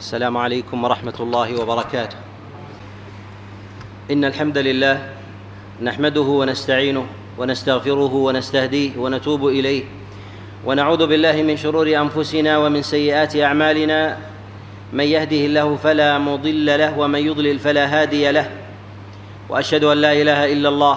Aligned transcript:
السلام 0.00 0.36
عليكم 0.36 0.84
ورحمة 0.84 1.18
الله 1.20 1.60
وبركاته. 1.60 2.16
إن 4.10 4.24
الحمد 4.24 4.58
لله 4.58 4.96
نحمده 5.82 6.20
ونستعينه 6.20 7.06
ونستغفره 7.38 8.14
ونستهديه 8.14 8.90
ونتوب 8.96 9.46
إليه. 9.46 9.84
ونعوذ 10.64 11.06
بالله 11.06 11.36
من 11.44 11.56
شرور 11.56 11.84
أنفسنا 11.84 12.58
ومن 12.58 12.82
سيئات 12.82 13.36
أعمالنا. 13.36 14.16
من 14.92 15.04
يهده 15.04 15.42
الله 15.52 15.68
فلا 15.76 16.18
مضل 16.18 16.66
له 16.66 16.98
ومن 16.98 17.20
يضلل 17.20 17.58
فلا 17.58 17.84
هادي 17.84 18.32
له. 18.32 18.48
وأشهد 19.52 19.84
أن 19.84 19.98
لا 20.00 20.12
إله 20.16 20.52
إلا 20.52 20.68
الله 20.68 20.96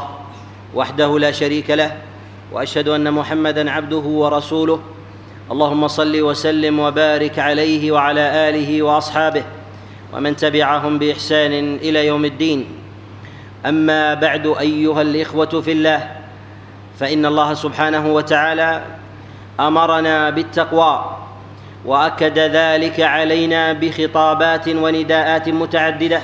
وحده 0.76 1.20
لا 1.20 1.32
شريك 1.32 1.70
له. 1.76 1.92
وأشهد 2.56 2.88
أن 2.88 3.12
محمدا 3.12 3.72
عبده 3.72 4.06
ورسوله. 4.24 4.80
اللهم 5.52 5.88
صل 5.88 6.22
وسلم 6.22 6.80
وبارك 6.80 7.40
عليه 7.40 7.92
وعلى 7.92 8.50
آله 8.50 8.82
وأصحابه 8.82 9.44
ومن 10.14 10.36
تبعهم 10.36 11.00
بإحسان 11.00 11.76
إلى 11.76 12.08
يوم 12.08 12.26
الدين. 12.26 12.66
أما 13.66 14.14
بعد 14.14 14.56
أيها 14.60 15.02
الإخوة 15.02 15.62
في 15.62 15.72
الله 15.72 16.12
فإن 17.00 17.26
الله 17.26 17.54
سبحانه 17.54 18.14
وتعالى 18.14 18.82
أمرنا 19.60 20.30
بالتقوى 20.30 21.18
وأكد 21.86 22.40
ذلك 22.40 23.00
علينا 23.00 23.74
بخطابات 23.74 24.70
ونداءات 24.70 25.50
متعددة. 25.50 26.22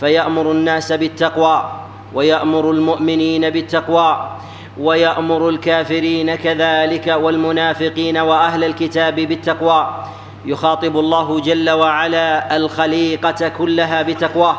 فيأمر 0.00 0.52
الناس 0.52 0.92
بالتقوى 0.92 1.72
ويأمر 2.14 2.70
المؤمنين 2.70 3.50
بالتقوى 3.50 4.30
ويأمر 4.78 5.48
الكافرين 5.48 6.34
كذلك 6.34 7.06
والمنافقين 7.06 8.18
وأهل 8.18 8.64
الكتاب 8.64 9.14
بالتقوى. 9.14 10.04
يخاطب 10.44 10.98
الله 10.98 11.40
جل 11.40 11.70
وعلا 11.70 12.56
الخليقة 12.56 13.48
كلها 13.48 14.02
بتقواه. 14.02 14.58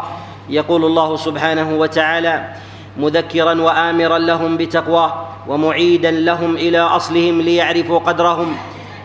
يقول 0.49 0.85
الله 0.85 1.15
سبحانه 1.15 1.75
وتعالى 1.75 2.53
مذكرا 2.97 3.61
وامرا 3.61 4.17
لهم 4.17 4.57
بتقواه 4.57 5.27
ومعيدا 5.47 6.11
لهم 6.11 6.55
إلى 6.55 6.79
أصلهم 6.79 7.41
ليعرفوا 7.41 7.99
قدرهم. 7.99 8.57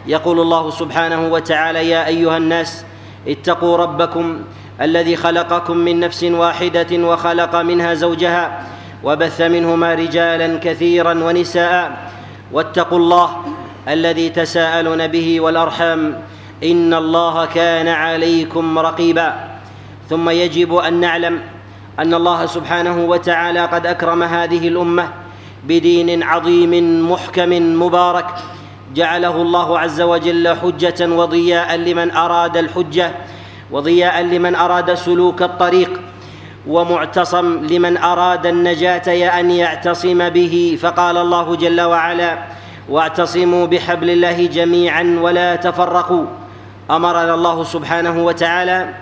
يقول 0.06 0.40
الله 0.40 0.70
سبحانه 0.70 1.28
وتعالى 1.28 1.90
يا 1.90 2.06
أيها 2.06 2.36
الناس 2.36 2.84
اتقوا 3.28 3.76
ربكم 3.76 4.40
الذي 4.80 5.16
خلقكم 5.16 5.76
من 5.76 6.00
نفس 6.00 6.24
واحدة 6.24 6.86
وخلق 6.92 7.56
منها 7.56 7.94
زوجها 7.94 8.66
وبث 9.04 9.40
منهما 9.40 9.94
رجالا 9.94 10.58
كثيرا 10.58 11.14
ونساء. 11.14 12.10
واتقوا 12.52 12.98
الله 12.98 13.30
الذي 13.88 14.28
تساءلون 14.28 15.06
به 15.06 15.40
والأرحام. 15.40 16.20
إن 16.64 16.94
الله 16.94 17.44
كان 17.44 17.88
عليكم 17.88 18.78
رقيبا. 18.78 19.34
ثم 20.08 20.30
يجب 20.30 20.74
أن 20.74 21.00
نعلم 21.00 21.40
أن 21.98 22.14
الله 22.14 22.46
سبحانه 22.46 23.04
وتعالى 23.04 23.60
قد 23.60 23.86
أكرم 23.86 24.22
هذه 24.22 24.68
الأمة 24.68 25.08
بدين 25.64 26.22
عظيم 26.22 26.72
محكم 27.12 27.82
مبارك. 27.82 28.26
جعله 28.94 29.42
الله 29.42 29.78
عز 29.78 30.00
وجل 30.00 30.56
حجة 30.56 31.00
وضياء 31.06 31.76
لمن 31.76 32.10
أراد 32.10 32.56
الحجة 32.56 33.10
وضياء 33.70 34.22
لمن 34.22 34.54
أراد 34.54 34.94
سلوك 34.94 35.42
الطريق. 35.42 36.00
ومعتصم 36.66 37.66
لمن 37.66 37.96
أراد 37.96 38.46
النجاة 38.46 39.38
أن 39.40 39.50
يعتصم 39.50 40.28
به 40.28 40.78
فقال 40.80 41.16
الله 41.16 41.56
جل 41.56 41.80
وعلا 41.80 42.38
واعتصموا 42.88 43.66
بحبل 43.66 44.10
الله 44.10 44.46
جميعا 44.46 45.18
ولا 45.22 45.56
تفرقوا 45.56 46.24
أمرنا 46.90 47.34
الله 47.34 47.64
سبحانه 47.64 48.24
وتعالى 48.24 48.94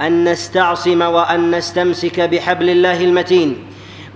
أن 0.00 0.28
نستعصم 0.28 1.02
وأن 1.02 1.50
نستمسك 1.50 2.20
بحبل 2.20 2.70
الله 2.70 3.04
المتين 3.04 3.56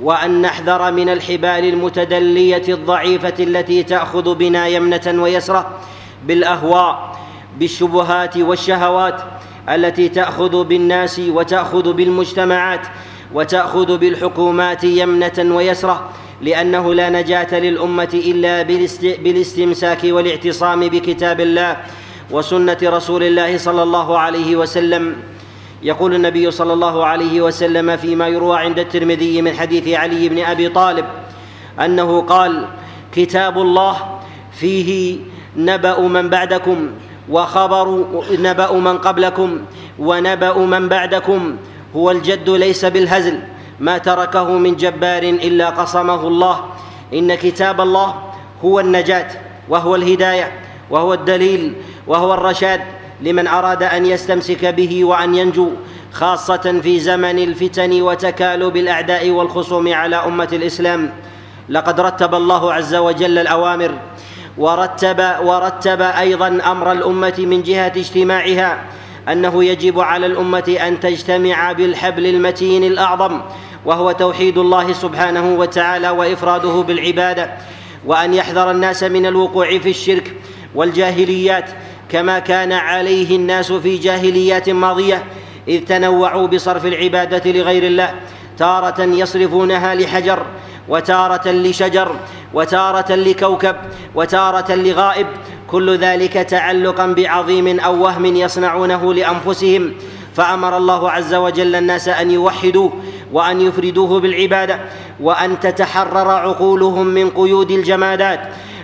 وأن 0.02 0.42
نحذر 0.42 0.92
من 0.92 1.08
الحبال 1.08 1.64
المتدلية 1.64 2.62
الضعيفة 2.68 3.34
التي 3.40 3.82
تأخذ 3.82 4.34
بنا 4.34 4.66
يمنة 4.66 5.22
ويسرة 5.22 5.70
بالأهواء 6.26 7.16
بالشبهات 7.58 8.36
والشهوات 8.36 9.20
التي 9.68 10.08
تأخذ 10.08 10.64
بالناس 10.64 11.18
وتأخذ 11.18 11.92
بالمجتمعات 11.92 12.86
وتأخذ 13.34 13.98
بالحكومات 13.98 14.84
يمنة 14.84 15.38
ويسرة 15.38 16.10
لأنه 16.42 16.94
لا 16.94 17.10
نجاة 17.10 17.58
للأمة 17.58 18.08
إلا 18.14 18.62
بالاستمساك 19.22 19.98
والاعتصام 20.04 20.80
بكتاب 20.88 21.40
الله 21.40 21.76
وسنة 22.30 22.78
رسول 22.82 23.22
الله 23.22 23.58
صلى 23.58 23.82
الله 23.82 24.18
عليه 24.18 24.56
وسلم. 24.56 25.16
يقول 25.82 26.14
النبي 26.14 26.50
صلى 26.50 26.72
الله 26.72 27.04
عليه 27.04 27.40
وسلم 27.40 27.96
فيما 27.96 28.28
يروى 28.28 28.58
عند 28.58 28.78
الترمذي 28.78 29.42
من 29.42 29.52
حديث 29.52 29.88
علي 29.88 30.28
بن 30.28 30.38
أبي 30.44 30.68
طالب 30.68 31.04
أنه 31.80 32.20
قال 32.20 32.68
كتاب 33.12 33.58
الله 33.58 34.20
فيه 34.52 35.18
نبأ 35.56 36.00
من 36.00 36.28
بعدكم 36.28 36.90
وخبر 37.30 38.04
نبأ 38.30 38.72
من 38.72 38.98
قبلكم 38.98 39.60
ونبأ 39.98 40.58
من 40.58 40.88
بعدكم. 40.88 41.56
هو 41.96 42.10
الجد 42.10 42.50
ليس 42.50 42.84
بالهزل. 42.84 43.40
ما 43.80 43.98
تركه 43.98 44.50
من 44.50 44.76
جبار 44.76 45.22
إلا 45.22 45.70
قصمه 45.70 46.26
الله. 46.28 46.64
إن 47.14 47.34
كتاب 47.34 47.80
الله 47.80 48.14
هو 48.64 48.80
النجاة 48.80 49.28
وهو 49.68 49.94
الهداية 49.94 50.52
وهو 50.90 51.14
الدليل 51.14 51.74
وهو 52.06 52.34
الرشاد 52.34 52.80
لمن 53.22 53.46
أراد 53.46 53.82
أن 53.82 54.06
يستمسك 54.06 54.64
به 54.64 55.04
وأن 55.04 55.34
ينجو 55.34 55.70
خاصة 56.12 56.80
في 56.82 57.00
زمن 57.00 57.38
الفتن 57.38 58.02
وتكالب 58.02 58.76
الأعداء 58.76 59.30
والخصوم 59.30 59.94
على 59.94 60.16
أمة 60.16 60.48
الإسلام. 60.52 61.12
لقد 61.68 62.00
رتب 62.00 62.34
الله 62.34 62.72
عز 62.72 62.94
وجل 62.94 63.38
الأوامر 63.38 63.90
ورتب 64.58 65.22
ورتب 65.42 66.02
أيضا 66.02 66.60
أمر 66.66 66.92
الأمة 66.92 67.34
من 67.38 67.62
جهة 67.62 67.92
اجتماعها 67.96 68.84
أنه 69.28 69.64
يجب 69.64 70.00
على 70.00 70.26
الأمة 70.26 70.76
أن 70.86 71.00
تجتمع 71.00 71.72
بالحبل 71.72 72.26
المتين 72.26 72.84
الأعظم 72.84 73.40
وهو 73.84 74.12
توحيد 74.12 74.58
الله 74.58 74.92
سبحانه 74.92 75.54
وتعالى 75.54 76.10
وإفراده 76.10 76.82
بالعبادة 76.82 77.50
وأن 78.06 78.34
يحذر 78.34 78.70
الناس 78.70 79.02
من 79.02 79.26
الوقوع 79.26 79.78
في 79.78 79.90
الشرك 79.90 80.32
والجاهليات 80.74 81.70
كما 82.08 82.38
كان 82.38 82.72
عليه 82.72 83.36
الناس 83.36 83.72
في 83.72 83.98
جاهليات 83.98 84.70
ماضية 84.70 85.24
إذ 85.68 85.84
تنوعوا 85.84 86.46
بصرف 86.46 86.86
العبادة 86.86 87.52
لغير 87.52 87.82
الله 87.82 88.14
تارة 88.58 89.02
يصرفونها 89.02 89.94
لحجر 89.94 90.46
وتارة 90.88 91.48
لشجر 91.48 92.16
وتارة 92.56 93.14
لكوكب 93.14 93.76
وتارة 94.14 94.74
لغائب 94.74 95.26
كل 95.70 95.96
ذلك 95.98 96.32
تعلقا 96.32 97.06
بعظيم 97.06 97.80
أو 97.80 98.04
وهم 98.04 98.24
يصنعونه 98.26 99.14
لأنفسهم. 99.14 99.92
فأمر 100.34 100.76
الله 100.76 101.10
عز 101.10 101.34
وجل 101.34 101.74
الناس 101.74 102.08
أن 102.08 102.30
يوحدوه 102.30 102.92
وأن 103.32 103.60
يفردوه 103.60 104.20
بالعبادة 104.20 104.80
وأن 105.20 105.60
تتحرر 105.60 106.30
عقولهم 106.30 107.06
من 107.06 107.30
قيود 107.30 107.70
الجمادات 107.70 108.40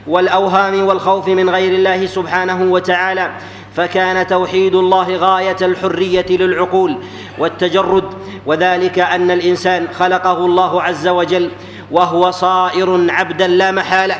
والأوهام 0.06 0.86
والخوف 0.86 1.28
من 1.28 1.50
غير 1.50 1.72
الله 1.74 2.06
سبحانه 2.06 2.72
وتعالى. 2.72 3.30
فكان 3.76 4.26
توحيد 4.26 4.74
الله 4.74 5.16
غاية 5.16 5.56
الحرية 5.62 6.26
للعقول 6.30 6.96
والتجرد. 7.38 8.04
وذلك 8.46 8.98
أن 8.98 9.30
الإنسان 9.30 9.88
خلقه 9.98 10.38
الله 10.46 10.82
عز 10.82 11.08
وجل 11.08 11.50
وهو 11.90 12.30
صائر 12.30 13.06
عبدا 13.10 13.46
لا 13.46 13.70
محالة. 13.70 14.16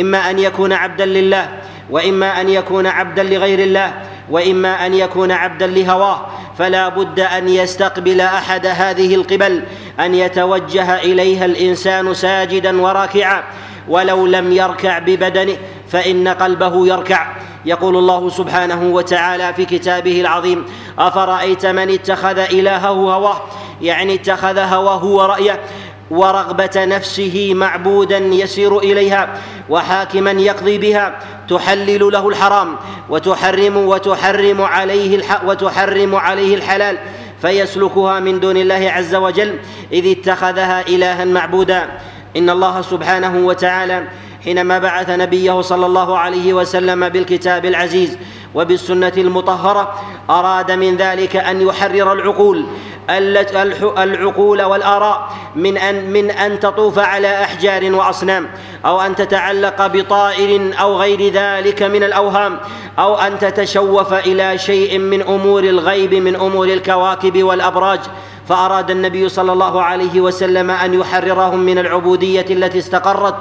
إما 0.00 0.30
أن 0.30 0.38
يكون 0.38 0.72
عبدا 0.72 1.06
لله 1.06 1.48
وإما 1.90 2.40
أن 2.40 2.48
يكون 2.48 2.86
عبدا 2.86 3.22
لغير 3.22 3.58
الله 3.58 3.92
وإما 4.30 4.86
أن 4.86 4.94
يكون 4.94 5.32
عبدا 5.32 5.66
لهواه. 5.66 6.26
فلا 6.58 6.88
بد 6.88 7.20
أن 7.20 7.48
يستقبل 7.48 8.20
أحد 8.20 8.66
هذه 8.66 9.14
القبل 9.14 9.62
أن 10.00 10.14
يتوجه 10.14 10.98
إليها 10.98 11.44
الإنسان 11.44 12.14
ساجدا 12.14 12.82
وراكعا. 12.82 13.42
ولو 13.88 14.26
لم 14.26 14.52
يركع 14.52 14.98
ببدنه 14.98 15.56
فإن 15.88 16.28
قلبه 16.28 16.86
يركع. 16.86 17.26
يقول 17.64 17.96
الله 17.96 18.28
سبحانه 18.28 18.82
وتعالى 18.82 19.54
في 19.54 19.64
كتابه 19.64 20.20
العظيم 20.20 20.64
أفرأيت 20.98 21.66
من 21.66 21.90
اتخذ 21.90 22.38
إلهه 22.38 22.88
هواه؟ 22.88 23.40
يعني 23.82 24.14
اتخذ 24.14 24.58
هواه 24.58 25.04
ورأيه 25.04 25.60
ورغبة 26.10 26.70
نفسه 26.76 27.52
معبودا 27.54 28.18
يسير 28.18 28.78
إليها 28.78 29.40
وحاكما 29.68 30.30
يقضي 30.30 30.78
بها 30.78 31.18
تحلل 31.48 32.12
له 32.12 32.28
الحرام 32.28 32.76
وتحرم 33.10 33.76
وتحرم 33.76 34.62
عليه 34.62 35.20
وتحرم 35.44 36.14
عليه 36.14 36.54
الحلال 36.54 36.98
فيسلكها 37.42 38.20
من 38.20 38.40
دون 38.40 38.56
الله 38.56 38.90
عز 38.90 39.14
وجل 39.14 39.58
إذ 39.92 40.18
اتخذها 40.18 40.80
إلها 40.88 41.24
معبودا. 41.24 41.88
إن 42.36 42.50
الله 42.50 42.82
سبحانه 42.82 43.46
وتعالى 43.46 44.08
حينما 44.44 44.78
بعث 44.78 45.10
نبيه 45.10 45.60
صلى 45.60 45.86
الله 45.86 46.18
عليه 46.18 46.52
وسلم 46.52 47.08
بالكتاب 47.08 47.64
العزيز 47.64 48.18
وبالسنة 48.54 49.12
المطهرة 49.16 50.00
أراد 50.30 50.72
من 50.72 50.96
ذلك 50.96 51.36
أن 51.36 51.60
يحرر 51.60 52.12
العقول 52.12 52.66
العقول 53.10 54.62
والآراء 54.62 55.32
من 55.56 55.76
ان 55.76 56.12
من 56.12 56.30
أن 56.30 56.60
تطوف 56.60 56.98
على 56.98 57.42
أحجار 57.44 57.94
وأصنام 57.94 58.48
أو 58.84 59.00
أن 59.00 59.14
تتعلق 59.16 59.86
بطائر 59.86 60.72
أو 60.80 60.96
غير 60.96 61.32
ذلك 61.32 61.82
من 61.82 62.02
الأوهام 62.02 62.58
أو 62.98 63.14
أن 63.14 63.38
تتشوف 63.38 64.12
إلى 64.12 64.58
شيء 64.58 64.98
من 64.98 65.22
أمور 65.22 65.64
الغيب 65.64 66.14
من 66.14 66.36
أمور 66.36 66.66
الكواكب 66.66 67.42
والأبراج. 67.42 68.00
فأراد 68.48 68.90
النبي 68.90 69.28
صلى 69.28 69.52
الله 69.52 69.82
عليه 69.82 70.20
وسلم 70.20 70.70
أن 70.70 70.94
يحررهم 70.94 71.58
من 71.58 71.78
العبودية 71.78 72.46
التي 72.50 72.78
استقرت 72.78 73.34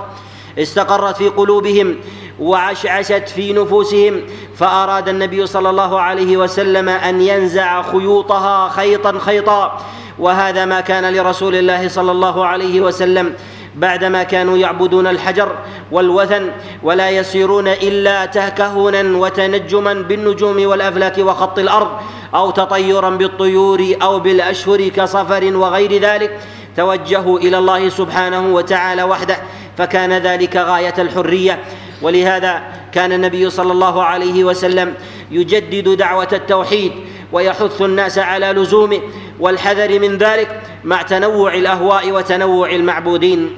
استقرت 0.59 1.17
في 1.17 1.29
قلوبهم. 1.29 1.95
وعشعشت 2.41 3.29
في 3.29 3.53
نفوسهم 3.53 4.21
فأراد 4.57 5.09
النبي 5.09 5.45
صلى 5.45 5.69
الله 5.69 5.99
عليه 5.99 6.37
وسلم 6.37 6.89
أن 6.89 7.21
ينزع 7.21 7.81
خيوطها 7.81 8.69
خيطا 8.69 9.19
خيطا. 9.19 9.81
وهذا 10.19 10.65
ما 10.65 10.81
كان 10.81 11.13
لرسول 11.13 11.55
الله 11.55 11.87
صلى 11.87 12.11
الله 12.11 12.45
عليه 12.45 12.81
وسلم 12.81 13.33
بعدما 13.75 14.23
كانوا 14.23 14.57
يعبدون 14.57 15.07
الحجر 15.07 15.55
والوثن 15.91 16.51
ولا 16.83 17.09
يسيرون 17.09 17.67
إلا 17.67 18.25
تكهنا 18.25 19.17
وتنجما 19.17 19.93
بالنجوم 19.93 20.65
والأفلاك 20.65 21.17
وخط 21.17 21.59
الأرض 21.59 21.89
أو 22.35 22.51
تطيرا 22.51 23.09
بالطيور 23.09 23.95
أو 24.01 24.19
بالأشهر 24.19 24.87
كصفر 24.87 25.55
وغير 25.57 26.01
ذلك. 26.01 26.39
توجهوا 26.77 27.39
إلى 27.39 27.57
الله 27.57 27.89
سبحانه 27.89 28.55
وتعالى 28.55 29.03
وحده 29.03 29.37
فكان 29.77 30.13
ذلك 30.13 30.55
غاية 30.57 30.93
الحرية. 30.97 31.59
ولهذا 32.01 32.61
كان 32.91 33.11
النبي 33.11 33.49
صلى 33.49 33.71
الله 33.71 34.03
عليه 34.03 34.43
وسلم 34.43 34.93
يجدد 35.31 35.89
دعوة 35.97 36.27
التوحيد 36.33 36.91
ويحث 37.31 37.81
الناس 37.81 38.17
على 38.17 38.45
لزومه 38.45 39.01
والحذر 39.39 39.99
من 39.99 40.17
ذلك 40.17 40.61
مع 40.83 41.01
تنوع 41.01 41.53
الأهواء 41.53 42.11
وتنوع 42.11 42.69
المعبودين. 42.69 43.49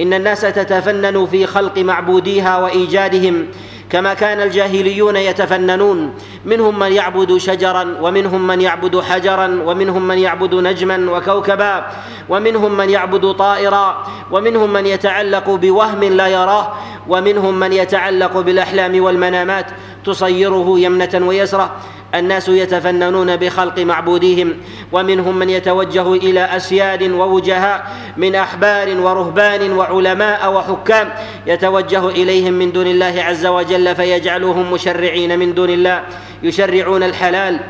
إن 0.00 0.14
الناس 0.14 0.40
تتفنن 0.40 1.26
في 1.26 1.46
خلق 1.46 1.78
معبوديها 1.78 2.58
وإيجادهم 2.58 3.46
كما 3.90 4.14
كان 4.14 4.40
الجاهليون 4.40 5.16
يتفننون. 5.16 6.14
منهم 6.44 6.78
من 6.78 6.92
يعبد 6.92 7.36
شجرا 7.36 7.96
ومنهم 8.00 8.46
من 8.46 8.60
يعبد 8.60 9.00
حجرا 9.00 9.62
ومنهم 9.66 10.08
من 10.08 10.18
يعبد 10.18 10.54
نجما 10.54 11.10
وكوكبا 11.10 11.86
ومنهم 12.28 12.76
من 12.76 12.90
يعبد 12.90 13.32
طائرا 13.32 14.06
ومنهم 14.30 14.72
من 14.72 14.86
يتعلق 14.86 15.50
بوهم 15.50 16.04
لا 16.04 16.26
يراه 16.26 16.72
ومنهم 17.08 17.54
من 17.60 17.72
يتعلق 17.72 18.38
بالأحلام 18.38 19.02
والمنامات. 19.02 19.66
تصيره 20.04 20.78
يمنة 20.78 21.26
ويسرة. 21.26 21.70
الناس 22.14 22.48
يتفننون 22.48 23.36
بخلق 23.36 23.78
معبوديهم 23.78 24.56
ومنهم 24.92 25.38
من 25.38 25.50
يتوجه 25.50 26.12
إلى 26.12 26.40
أسياد 26.40 27.02
ووجهاء 27.02 27.86
من 28.16 28.34
أحبار 28.34 29.00
ورهبان 29.00 29.72
وعلماء 29.72 30.52
وحكام 30.52 31.12
يتوجه 31.46 32.08
إليهم 32.08 32.52
من 32.52 32.72
دون 32.72 32.86
الله 32.86 33.22
عز 33.22 33.46
وجل 33.46 33.94
فيجعلهم 33.94 34.72
مشرعين 34.72 35.38
من 35.38 35.54
دون 35.54 35.70
الله 35.70 36.02
يشرعون 36.42 37.02
الحلال 37.02 37.60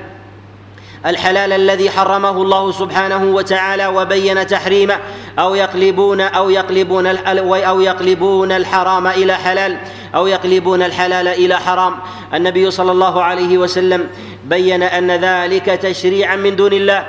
الحلال 1.07 1.53
الذي 1.53 1.91
حرمه 1.91 2.43
الله 2.43 2.73
سبحانه 2.73 3.25
وتعالى 3.25 3.87
وبين 3.87 4.47
تحريمه 4.47 4.99
أو 5.39 5.55
يقلبون 5.55 6.21
أو 6.21 6.51
يقلبون 6.51 7.07
أو 7.07 7.81
يقلبون 7.81 8.53
الحرام 8.53 9.07
إلى 9.07 9.35
حلال 9.35 9.79
أو 10.15 10.27
يقلبون 10.27 10.83
الحلال 10.83 11.29
إلى 11.29 11.57
حرام. 11.61 11.95
النبي 12.35 12.71
صلى 12.71 12.93
الله 12.93 13.23
عليه 13.23 13.59
وسلم 13.59 14.09
بين 14.45 14.83
أن 14.83 15.11
ذلك 15.11 15.65
تشريعا 15.65 16.37
من 16.37 16.57
دون 16.57 16.73
الله. 16.73 17.07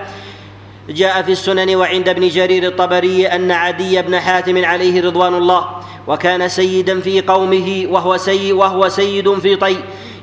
جاء 0.89 1.21
في 1.21 1.31
السنن 1.31 1.75
وعند 1.75 2.09
ابن 2.09 2.27
جرير 2.27 2.63
الطبري 2.67 3.27
أن 3.27 3.51
عدي 3.51 4.01
بن 4.01 4.19
حاتم 4.19 4.65
عليه 4.65 5.01
رضوان 5.01 5.35
الله 5.35 5.65
وكان 6.07 6.49
سيدا 6.49 6.99
في 6.99 7.21
قومه 7.21 7.85
وهو 7.89 8.17
سيد 8.17 8.51
وهو 8.51 8.89
سيد 8.89 9.39
في 9.39 9.55
طي. 9.55 9.77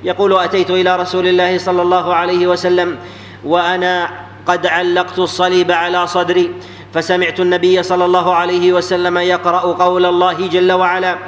يقول 0.05 0.39
أتيت 0.39 0.71
إلى 0.71 0.97
رسول 0.97 1.29
الله 1.29 1.59
صلى 1.59 1.83
الله 1.83 2.15
عليه 2.15 2.47
وسلم 2.47 2.99
وأنا 3.45 4.11
قد 4.47 4.67
علقت 4.67 5.19
الصليب 5.19 5.73
على 5.73 6.07
صدري 6.07 6.53
فسمعت 6.95 7.41
النبي 7.41 7.83
صلى 7.83 8.05
الله 8.05 8.35
عليه 8.35 8.73
وسلم 8.73 9.19
يقرأ 9.19 9.61
قول 9.61 10.07
الله 10.07 10.47
جل 10.47 10.73
وعلا 10.73 11.19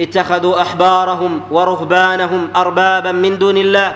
اتخذوا 0.00 0.62
أحبارهم 0.62 1.40
ورهبانهم 1.50 2.48
أربابا 2.56 3.12
من 3.12 3.38
دون 3.38 3.56
الله. 3.56 3.94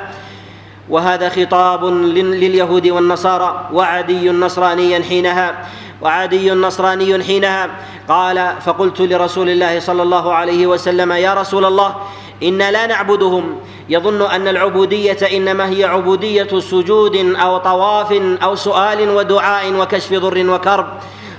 وهذا 0.89 1.29
خطاب 1.29 1.85
لليهود 2.15 2.87
والنصارى 2.87 3.69
وعدي 3.73 4.31
نصرانيا 4.31 5.03
حينها 5.03 5.67
وعدي 6.03 6.51
نصراني 6.51 7.25
حينها. 7.25 7.69
قال 8.09 8.53
فقلت 8.61 9.01
لرسول 9.01 9.49
الله 9.49 9.81
صلى 9.81 10.03
الله 10.03 10.33
عليه 10.35 10.67
وسلم 10.67 11.13
يا 11.13 11.35
رسول 11.35 11.65
الله 11.65 11.95
أنا 12.43 12.71
لا 12.71 12.87
نعبدهم. 12.87 13.57
يظن 13.89 14.23
أن 14.23 14.49
العبودية 14.49 15.19
إنما 15.37 15.69
هي 15.69 15.85
عبودية 15.85 16.61
سجود 16.61 17.17
أو 17.17 17.59
طواف 17.59 18.13
أو 18.43 18.55
سؤال 18.55 19.11
ودعاء 19.11 19.73
وكشف 19.73 20.13
ضر 20.13 20.51
وكرب. 20.51 20.87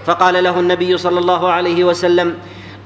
فقال 0.05 0.43
له 0.43 0.59
النبي 0.59 0.97
صلى 0.97 1.19
الله 1.19 1.51
عليه 1.51 1.83
وسلم 1.83 2.35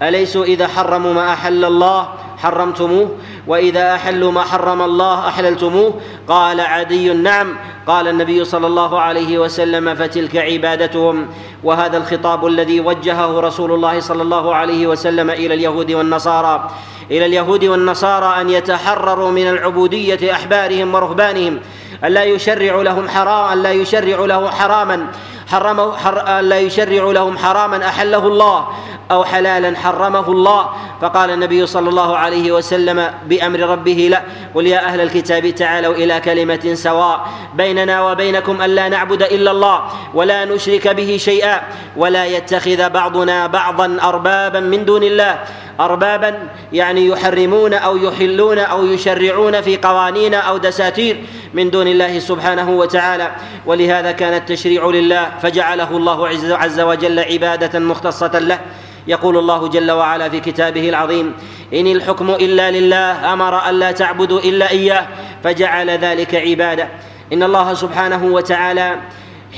اليسوا 0.02 0.46
إذا 0.46 0.68
حرموا 0.68 1.14
ما 1.14 1.34
أحل 1.34 1.66
الله 1.66 2.08
حرمتموه؟ 2.38 3.10
وإذا 3.48 3.96
أحلوا 3.96 4.32
ما 4.32 4.44
حرم 4.44 4.82
الله 4.82 5.28
أحللتموه؟ 5.28 5.94
قال 6.28 6.60
عدي 6.60 7.14
نعم 7.14 7.56
قال 7.88 8.08
النبي 8.08 8.44
صلى 8.44 8.68
الله 8.68 9.00
عليه 9.00 9.40
وسلم 9.40 9.96
فتلك 9.96 10.36
عبادتهم. 10.36 11.28
وهذا 11.64 11.98
الخطاب 11.98 12.46
الذي 12.46 12.80
وجهه 12.80 13.40
رسول 13.40 13.72
الله 13.72 14.00
صلى 14.00 14.22
الله 14.22 14.56
عليه 14.56 14.88
وسلم 14.88 15.30
إلى 15.30 15.54
اليهود 15.54 15.92
والنصارى. 15.92 16.70
إلى 17.12 17.26
اليهود 17.26 17.66
والنصارى 17.66 18.42
أن 18.42 18.50
يتحرروا 18.50 19.32
من 19.32 19.48
العبودية 19.48 20.34
أحبارهم 20.34 20.96
ورهبانهم 20.96 21.60
ألا 22.04 22.24
يشرع 22.24 22.82
لهم 22.82 23.10
حرام 23.10 23.54
ألا 23.54 23.72
يشرع 23.72 24.26
له 24.26 24.50
حراما. 24.50 25.08
حرمه 25.52 25.98
حر 25.98 26.40
لا 26.40 26.60
يشرع 26.60 27.12
لهم 27.12 27.38
حراما 27.38 27.86
أحله 27.86 28.28
الله. 28.28 28.68
أو 29.12 29.24
حلالا 29.24 29.78
حرمه 29.78 30.28
الله. 30.28 30.70
فقال 31.02 31.30
النبي 31.30 31.66
صلى 31.66 31.90
الله 31.90 32.18
عليه 32.18 32.52
وسلم 32.52 33.14
بأمر 33.26 33.60
ربه 33.60 34.08
لا. 34.12 34.22
قل 34.56 34.68
يا 34.68 34.86
أهل 34.86 35.02
الكتاب 35.02 35.50
تعالوا 35.50 35.96
إلى 35.96 36.20
كلمة 36.20 36.74
سواء 36.74 37.28
بيننا 37.54 38.12
وبينكم 38.12 38.62
الا 38.62 38.90
نعبد 38.90 39.24
إلا 39.24 39.52
الله 39.52 39.82
ولا 40.14 40.46
نشرك 40.46 40.88
به 40.88 41.18
شيئا 41.18 41.62
ولا 41.98 42.26
يتخذ 42.26 42.90
بعضنا 42.90 43.48
بعضا 43.48 43.98
أربابا 44.04 44.60
من 44.60 44.86
دون 44.86 45.04
الله. 45.04 45.40
أربابا 45.80 46.38
يعني 46.74 47.08
يحرمون 47.08 47.74
أو 47.74 47.98
يحلون 47.98 48.60
أو 48.60 48.86
يشرعون 48.86 49.62
في 49.62 49.78
قوانين 49.78 50.34
أو 50.34 50.58
دساتير 50.58 51.24
من 51.54 51.70
دون 51.70 51.88
الله 51.88 52.20
سبحانه 52.20 52.70
وتعالى. 52.70 53.32
ولهذا 53.66 54.12
كان 54.12 54.34
التشريع 54.34 54.86
لله 54.86 55.32
فجعله 55.42 55.98
الله 55.98 56.28
عز 56.58 56.80
وجل 56.80 57.20
عبادة 57.20 57.80
مختصة 57.80 58.40
له. 58.40 58.60
يقول 59.08 59.38
الله 59.38 59.68
جل 59.68 59.92
وعلا 59.92 60.30
في 60.30 60.40
كتابه 60.40 60.90
العظيم 60.90 61.34
إن 61.74 61.88
الحكم 61.88 62.30
إلا 62.30 62.72
لله 62.72 63.34
أمر 63.34 63.70
الا 63.70 63.92
تعبدوا 63.92 64.40
إلا 64.40 64.70
إياه 64.70 65.08
فجعل 65.44 65.90
ذلك 65.90 66.36
عبادة. 66.36 66.90
إن 67.34 67.44
الله 67.44 67.74
سبحانه 67.74 68.26
وتعالى 68.26 68.96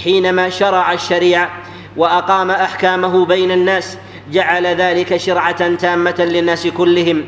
حينما 0.03 0.49
شرع 0.49 0.93
الشريعة 0.93 1.49
وأقام 1.97 2.51
أحكامه 2.51 3.25
بين 3.25 3.51
الناس 3.51 3.97
جعل 4.31 4.65
ذلك 4.65 5.17
شرعة 5.17 5.75
تامة 5.75 6.15
للناس 6.19 6.67
كلهم 6.67 7.23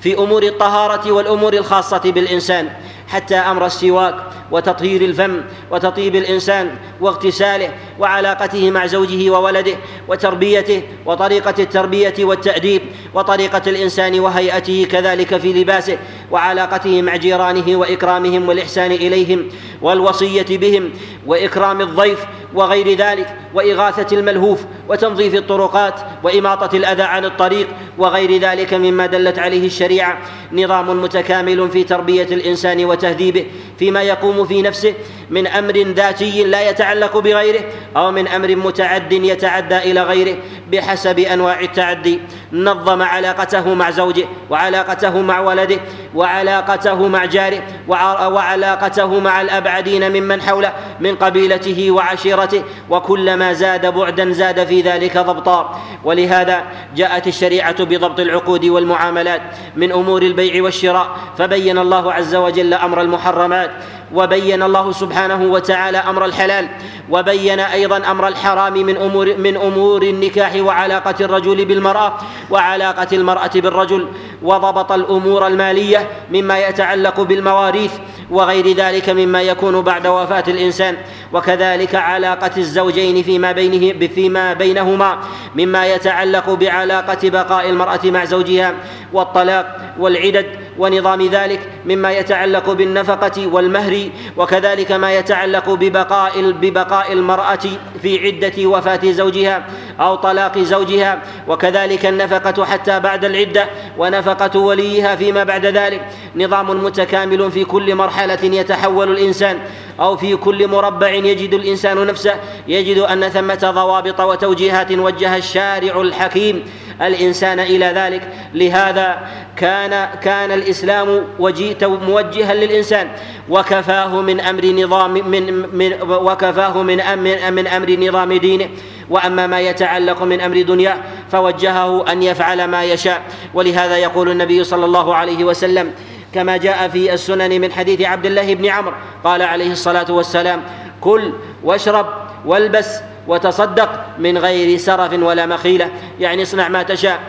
في 0.00 0.18
أمور 0.18 0.42
الطهارة 0.42 1.12
والأمور 1.12 1.52
الخاصة 1.52 1.98
بالإنسان. 2.04 2.70
حتى 3.08 3.34
أمر 3.36 3.66
السواك 3.66 4.14
وتطهير 4.50 5.02
الفم 5.02 5.40
وتطيب 5.70 6.16
الإنسان 6.16 6.70
واغتساله 7.00 7.70
وعلاقته 7.98 8.70
مع 8.70 8.86
زوجه 8.86 9.30
وولده 9.30 9.74
وتربيته 10.08 10.82
وطريقة 11.06 11.54
التربية 11.58 12.14
والتأديب 12.18 12.82
وطريقة 13.14 13.62
الإنسان 13.66 14.20
وهيئته 14.20 14.86
كذلك 14.90 15.36
في 15.36 15.52
لباسه 15.52 15.98
وعلاقته 16.30 17.02
مع 17.02 17.16
جيرانه 17.16 17.76
وإكرامهم 17.76 18.48
والإحسان 18.48 18.92
إليهم 18.92 19.48
والوصية 19.82 20.58
بهم 20.58 20.90
وإكرام 21.26 21.80
الضيف 21.80 22.26
وغير 22.54 22.98
ذلك 22.98 23.36
وإغاثة 23.54 24.16
الملهوف 24.16 24.64
وتنظيف 24.88 25.34
الطرقات 25.34 25.94
وإماطة 26.22 26.76
الأذى 26.76 27.02
عن 27.02 27.24
الطريق 27.24 27.68
وغير 27.98 28.40
ذلك 28.40 28.74
مما 28.74 29.06
دلت 29.06 29.38
عليه 29.38 29.66
الشريعة 29.66 30.18
نظام 30.52 31.02
متكامل 31.02 31.70
في 31.70 31.84
تربية 31.84 32.26
الإنسان 32.30 32.84
وتهذيبه 32.84 33.46
فيما 33.78 34.02
يقوم 34.02 34.44
في 34.44 34.62
نفسه 34.62 34.94
من 35.30 35.46
أمر 35.46 35.78
ذاتي 35.78 36.44
لا 36.44 36.70
يتعلق 36.70 37.18
بغيره 37.18 37.64
أو 37.96 38.10
من 38.10 38.28
أمر 38.28 38.56
متعد 38.56 39.12
يتعدى 39.12 39.78
إلى 39.78 40.02
غيره 40.02 40.36
بحسب 40.72 41.18
أنواع 41.18 41.60
التعدي. 41.60 42.20
نظم 42.52 43.02
علاقته 43.02 43.74
مع 43.74 43.90
زوجه 43.90 44.24
وعلاقته 44.50 45.20
مع 45.20 45.40
ولده 45.40 45.78
وعلاقته 46.14 47.08
مع 47.08 47.24
جاره 47.24 47.62
وعلاقته 47.88 49.20
مع 49.20 49.40
الأبعدين 49.40 50.12
ممن 50.12 50.42
حوله 50.42 50.72
من 51.00 51.14
قبيلته 51.14 51.90
وعشيرته 51.90 52.62
وكلما 52.90 53.52
زاد 53.52 53.86
بعدا 53.94 54.32
زاد 54.32 54.64
في 54.64 54.80
ذلك 54.80 55.18
ضبطا. 55.18 55.80
ولهذا 56.04 56.62
جاءت 56.96 57.26
الشريعة 57.26 57.76
بضبط 57.88 58.20
العقود 58.20 58.64
والمعاملات 58.64 59.42
من 59.76 59.92
أمور 59.92 60.22
البيع 60.22 60.62
والشراء 60.62 61.08
فبين 61.38 61.78
الله 61.78 62.12
عز 62.12 62.34
وجل 62.34 62.74
أمر 62.74 63.00
المحرمات 63.00 63.70
وبين 64.14 64.62
الله 64.62 64.92
سبحانه 64.92 65.42
وتعالى 65.52 65.98
أمر 65.98 66.24
الحلال 66.24 66.68
وبين 67.10 67.60
أيضا 67.60 68.10
أمر 68.10 68.28
الحرام 68.28 68.72
من 68.72 68.96
أمور 68.96 69.36
من 69.36 69.56
أمور 69.56 70.02
النكاح 70.02 70.54
وعلاقة 70.56 71.14
الرجل 71.20 71.64
بالمرأة 71.64 72.12
وعلاقة 72.50 73.08
المرأة 73.12 73.50
بالرجل 73.54 74.08
وضبط 74.42 74.92
الأمور 74.92 75.46
المالية 75.46 76.10
مما 76.32 76.58
يتعلق 76.58 77.20
بالمواريث 77.20 77.92
وغير 78.30 78.72
ذلك 78.72 79.10
مما 79.10 79.42
يكون 79.42 79.80
بعد 79.80 80.06
وفاة 80.06 80.44
الإنسان. 80.48 80.96
وكذلك 81.32 81.94
علاقة 81.94 82.50
الزوجين 82.56 83.22
فيما 83.22 83.52
بينه 83.52 84.08
فيما 84.08 84.52
بينهما 84.52 85.18
مما 85.54 85.86
يتعلق 85.86 86.50
بعلاقة 86.50 87.30
بقاء 87.30 87.70
المرأة 87.70 88.00
مع 88.04 88.24
زوجها 88.24 88.74
والطلاق 89.12 89.94
والعدد. 89.98 90.65
ونظام 90.78 91.22
ذلك 91.22 91.60
مما 91.86 92.12
يتعلق 92.12 92.70
بالنفقة 92.72 93.46
والمهر 93.46 94.08
وكذلك 94.36 94.92
ما 94.92 95.14
يتعلق 95.14 95.70
ببقاء 95.70 96.50
ببقاء 96.50 97.12
المرأة 97.12 97.58
في 98.02 98.26
عدة 98.26 98.66
وفاة 98.66 99.00
زوجها 99.04 99.66
أو 100.00 100.14
طلاق 100.14 100.58
زوجها 100.58 101.22
وكذلك 101.48 102.06
النفقة 102.06 102.64
حتى 102.64 103.00
بعد 103.00 103.24
العدة 103.24 103.66
ونفقة 103.98 104.60
وليها 104.60 105.16
فيما 105.16 105.44
بعد 105.44 105.66
ذلك. 105.66 106.06
نظام 106.36 106.84
متكامل 106.84 107.50
في 107.50 107.64
كل 107.64 107.94
مرحلة 107.94 108.38
يتحول 108.42 109.10
الإنسان 109.10 109.58
أو 110.00 110.16
في 110.16 110.36
كل 110.36 110.68
مربع 110.68 111.08
يجد 111.08 111.54
الإنسان 111.54 112.06
نفسه. 112.06 112.34
يجد 112.68 112.98
أن 112.98 113.28
ثمة 113.28 113.70
ضوابط 113.74 114.20
وتوجيهات 114.20 114.92
وجه 114.92 115.36
الشارع 115.36 116.00
الحكيم. 116.00 116.64
الإنسان 117.02 117.60
إلى 117.60 117.86
ذلك. 117.86 118.28
لهذا 118.54 119.18
كان 119.56 120.08
كان 120.20 120.52
الإسلام 120.52 121.24
وجيت 121.38 121.84
موجها 121.84 122.54
للإنسان. 122.54 123.08
وكفاه 123.48 124.20
من 124.20 124.40
أمر 124.40 124.66
نظام 124.66 125.12
من, 125.12 125.68
من 125.76 125.92
وكفاه 126.02 126.82
من 126.82 127.00
أمر 127.00 127.50
من 127.50 127.66
أمر 127.66 127.90
نظام 127.90 128.32
دينه. 128.32 128.68
وأما 129.10 129.46
ما 129.46 129.60
يتعلق 129.60 130.22
من 130.22 130.40
أمر 130.40 130.62
دنياه 130.62 130.96
فوجهه 131.32 132.12
أن 132.12 132.22
يفعل 132.22 132.64
ما 132.64 132.84
يشاء. 132.84 133.22
ولهذا 133.54 133.96
يقول 133.96 134.30
النبي 134.30 134.64
صلى 134.64 134.84
الله 134.84 135.14
عليه 135.14 135.44
وسلم 135.44 135.92
كما 136.34 136.56
جاء 136.56 136.88
في 136.88 137.12
السنن 137.12 137.60
من 137.60 137.72
حديث 137.72 138.00
عبد 138.00 138.26
الله 138.26 138.54
بن 138.54 138.66
عمرو 138.66 138.94
قال 139.24 139.42
عليه 139.42 139.72
الصلاة 139.72 140.12
والسلام 140.12 140.62
كل 141.00 141.32
واشرب 141.64 142.06
والبس 142.46 143.00
وتصدق 143.28 143.90
من 144.18 144.38
غير 144.38 144.78
سرف 144.78 145.12
ولا 145.12 145.46
مخيلة. 145.46 145.90
يعني 146.20 146.42
اصنع 146.42 146.68
ما 146.68 146.82
تشاء 146.82 147.20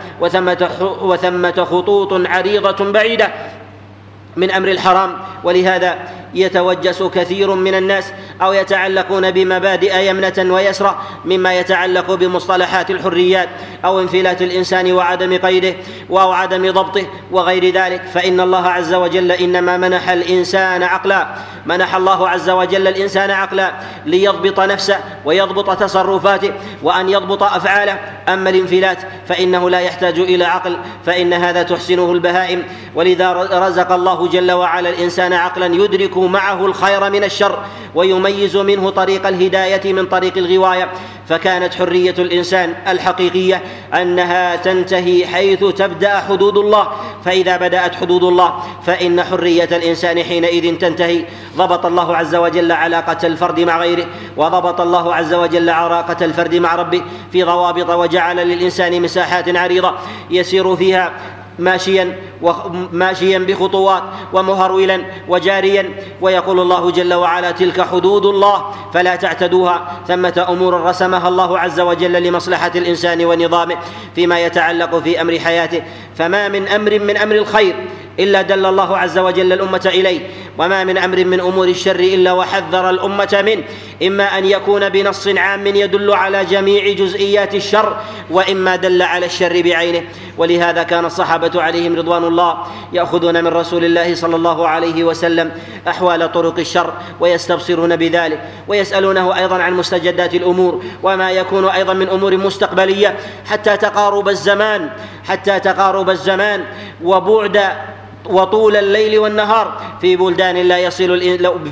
وثمة 1.02 1.64
خطوط 1.64 2.12
عريضة 2.26 2.92
بعيدة 2.92 3.28
من 4.36 4.50
أمر 4.50 4.68
الحرام. 4.68 5.16
ولهذا 5.44 5.98
يتوجس 6.34 7.02
كثير 7.02 7.54
من 7.54 7.74
الناس 7.74 8.12
أو 8.42 8.52
يتعلقون 8.52 9.30
بمبادئ 9.30 10.08
يمنة 10.10 10.54
ويسرى 10.54 10.98
مما 11.24 11.54
يتعلق 11.54 12.14
بمصطلحات 12.14 12.90
الحريات 12.90 13.48
أو 13.84 14.00
انفلات 14.00 14.42
الإنسان 14.42 14.92
وعدم 14.92 15.38
قيده 15.38 15.74
أو 16.10 16.32
عدم 16.32 16.70
ضبطه 16.70 17.06
وغير 17.32 17.74
ذلك. 17.74 18.02
فإن 18.14 18.40
الله 18.40 18.68
عز 18.68 18.94
وجل 18.94 19.32
إنما 19.32 19.76
منح 19.76 20.08
الإنسان 20.08 20.82
عقلا. 20.82 21.28
منح 21.66 21.94
الله 21.94 22.28
عز 22.28 22.50
وجل 22.50 22.88
الإنسان 22.88 23.30
عقلا 23.30 23.72
ليضبط 24.06 24.60
نفسه 24.60 24.98
ويضبط 25.24 25.80
تصرفاته 25.80 26.52
وأن 26.82 27.08
يضبط 27.08 27.42
أفعاله. 27.42 27.98
أما 28.28 28.50
الانفلات 28.50 28.98
فإنه 29.28 29.70
لا 29.70 29.80
يحتاج 29.80 30.18
إلى 30.18 30.44
عقل 30.44 30.78
فإن 31.06 31.32
هذا 31.32 31.62
تحسنه 31.62 32.12
البهائم. 32.12 32.62
ولذا 32.94 33.32
رزق 33.52 33.92
الله 33.92 34.28
جل 34.28 34.52
وعلا 34.52 34.90
الإنسان 34.90 35.32
عقلا 35.32 35.66
يدرك 35.66 36.17
معه 36.26 36.66
الخير 36.66 37.10
من 37.10 37.24
الشر 37.24 37.58
ويميز 37.94 38.56
منه 38.56 38.90
طريق 38.90 39.26
الهداية 39.26 39.92
من 39.92 40.06
طريق 40.06 40.38
الغواية. 40.38 40.88
فكانت 41.28 41.74
حرية 41.74 42.14
الإنسان 42.18 42.74
الحقيقية 42.88 43.62
أنها 43.94 44.56
تنتهي 44.56 45.26
حيث 45.26 45.64
تبدأ 45.64 46.18
حدود 46.18 46.58
الله. 46.58 46.88
فإذا 47.24 47.56
بدأت 47.56 47.94
حدود 47.94 48.24
الله 48.24 48.54
فإن 48.86 49.22
حرية 49.22 49.68
الإنسان 49.72 50.22
حينئذ 50.22 50.76
تنتهي. 50.76 51.24
ضبط 51.56 51.86
الله 51.86 52.16
عز 52.16 52.34
وجل 52.34 52.72
علاقة 52.72 53.26
الفرد 53.26 53.60
مع 53.60 53.78
غيره 53.78 54.06
وضبط 54.36 54.80
الله 54.80 55.14
عز 55.14 55.34
وجل 55.34 55.70
علاقه 55.70 56.24
الفرد 56.24 56.54
مع 56.54 56.74
ربه 56.74 57.02
في 57.32 57.42
ضوابط 57.42 57.90
وجعل 57.90 58.36
للإنسان 58.36 59.02
مساحات 59.02 59.56
عريضة 59.56 59.94
يسير 60.30 60.76
فيها. 60.76 61.12
ماشيا 61.58 62.18
ماشيا 62.92 63.38
بخطوات 63.38 64.02
ومهرولا 64.32 65.02
وجاريا. 65.28 65.90
ويقول 66.20 66.60
الله 66.60 66.90
جل 66.90 67.14
وعلا 67.14 67.50
تلك 67.50 67.80
حدود 67.80 68.26
الله 68.26 68.64
فلا 68.94 69.16
تعتدوها. 69.16 70.02
ثمة 70.08 70.46
أمور 70.48 70.82
رسمها 70.82 71.28
الله 71.28 71.58
عز 71.58 71.80
وجل 71.80 72.22
لمصلحة 72.22 72.72
الإنسان 72.74 73.24
ونظامه 73.24 73.76
فيما 74.14 74.40
يتعلق 74.40 74.98
في 74.98 75.20
أمر 75.20 75.38
حياته. 75.38 75.82
فما 76.16 76.48
من 76.48 76.68
أمر 76.68 76.98
من 76.98 77.16
أمر 77.16 77.34
الخير 77.34 77.74
إلا 78.18 78.42
دل 78.42 78.66
الله 78.66 78.96
عز 78.96 79.18
وجل 79.18 79.52
الأمة 79.52 79.90
إليه. 79.94 80.20
وما 80.58 80.84
من 80.84 80.98
أمر 80.98 81.24
من 81.24 81.40
أمور 81.40 81.68
الشر 81.68 82.00
إلا 82.00 82.32
وحذر 82.32 82.90
الأمة 82.90 83.42
منه 83.46 83.64
إما 84.02 84.38
أن 84.38 84.44
يكون 84.44 84.88
بنص 84.88 85.28
عام 85.28 85.66
يدل 85.66 86.12
على 86.12 86.44
جميع 86.44 86.92
جزئيات 86.92 87.54
الشر 87.54 87.96
وإما 88.30 88.76
دل 88.76 89.02
على 89.02 89.26
الشر 89.26 89.62
بعينه. 89.62 90.02
ولهذا 90.38 90.82
كان 90.82 91.04
الصحابة 91.04 91.62
عليهم 91.62 91.96
رضوان 91.96 92.24
الله 92.24 92.56
يأخذون 92.92 93.44
من 93.44 93.48
رسول 93.48 93.84
الله 93.84 94.14
صلى 94.14 94.36
الله 94.36 94.68
عليه 94.68 95.04
وسلم 95.04 95.50
أحوال 95.88 96.32
طرق 96.32 96.58
الشر 96.58 96.92
ويستبصرون 97.20 97.96
بذلك 97.96 98.40
ويسألونه 98.68 99.36
أيضا 99.36 99.62
عن 99.62 99.74
مستجدات 99.74 100.34
الأمور 100.34 100.82
وما 101.02 101.30
يكون 101.30 101.68
أيضا 101.68 101.92
من 101.92 102.08
أمور 102.08 102.36
مستقبلية 102.36 103.16
حتى 103.46 103.76
تقارب 103.76 104.28
الزمان 104.28 104.90
حتى 105.28 105.60
تقارب 105.60 106.10
الزمان 106.10 106.64
وبعد 107.04 107.60
وطول 108.30 108.76
الليل 108.76 109.18
والنهار. 109.18 109.72
في 110.00 110.16
بلدان 110.16 110.56
لا 110.56 110.78
يصل 110.78 111.20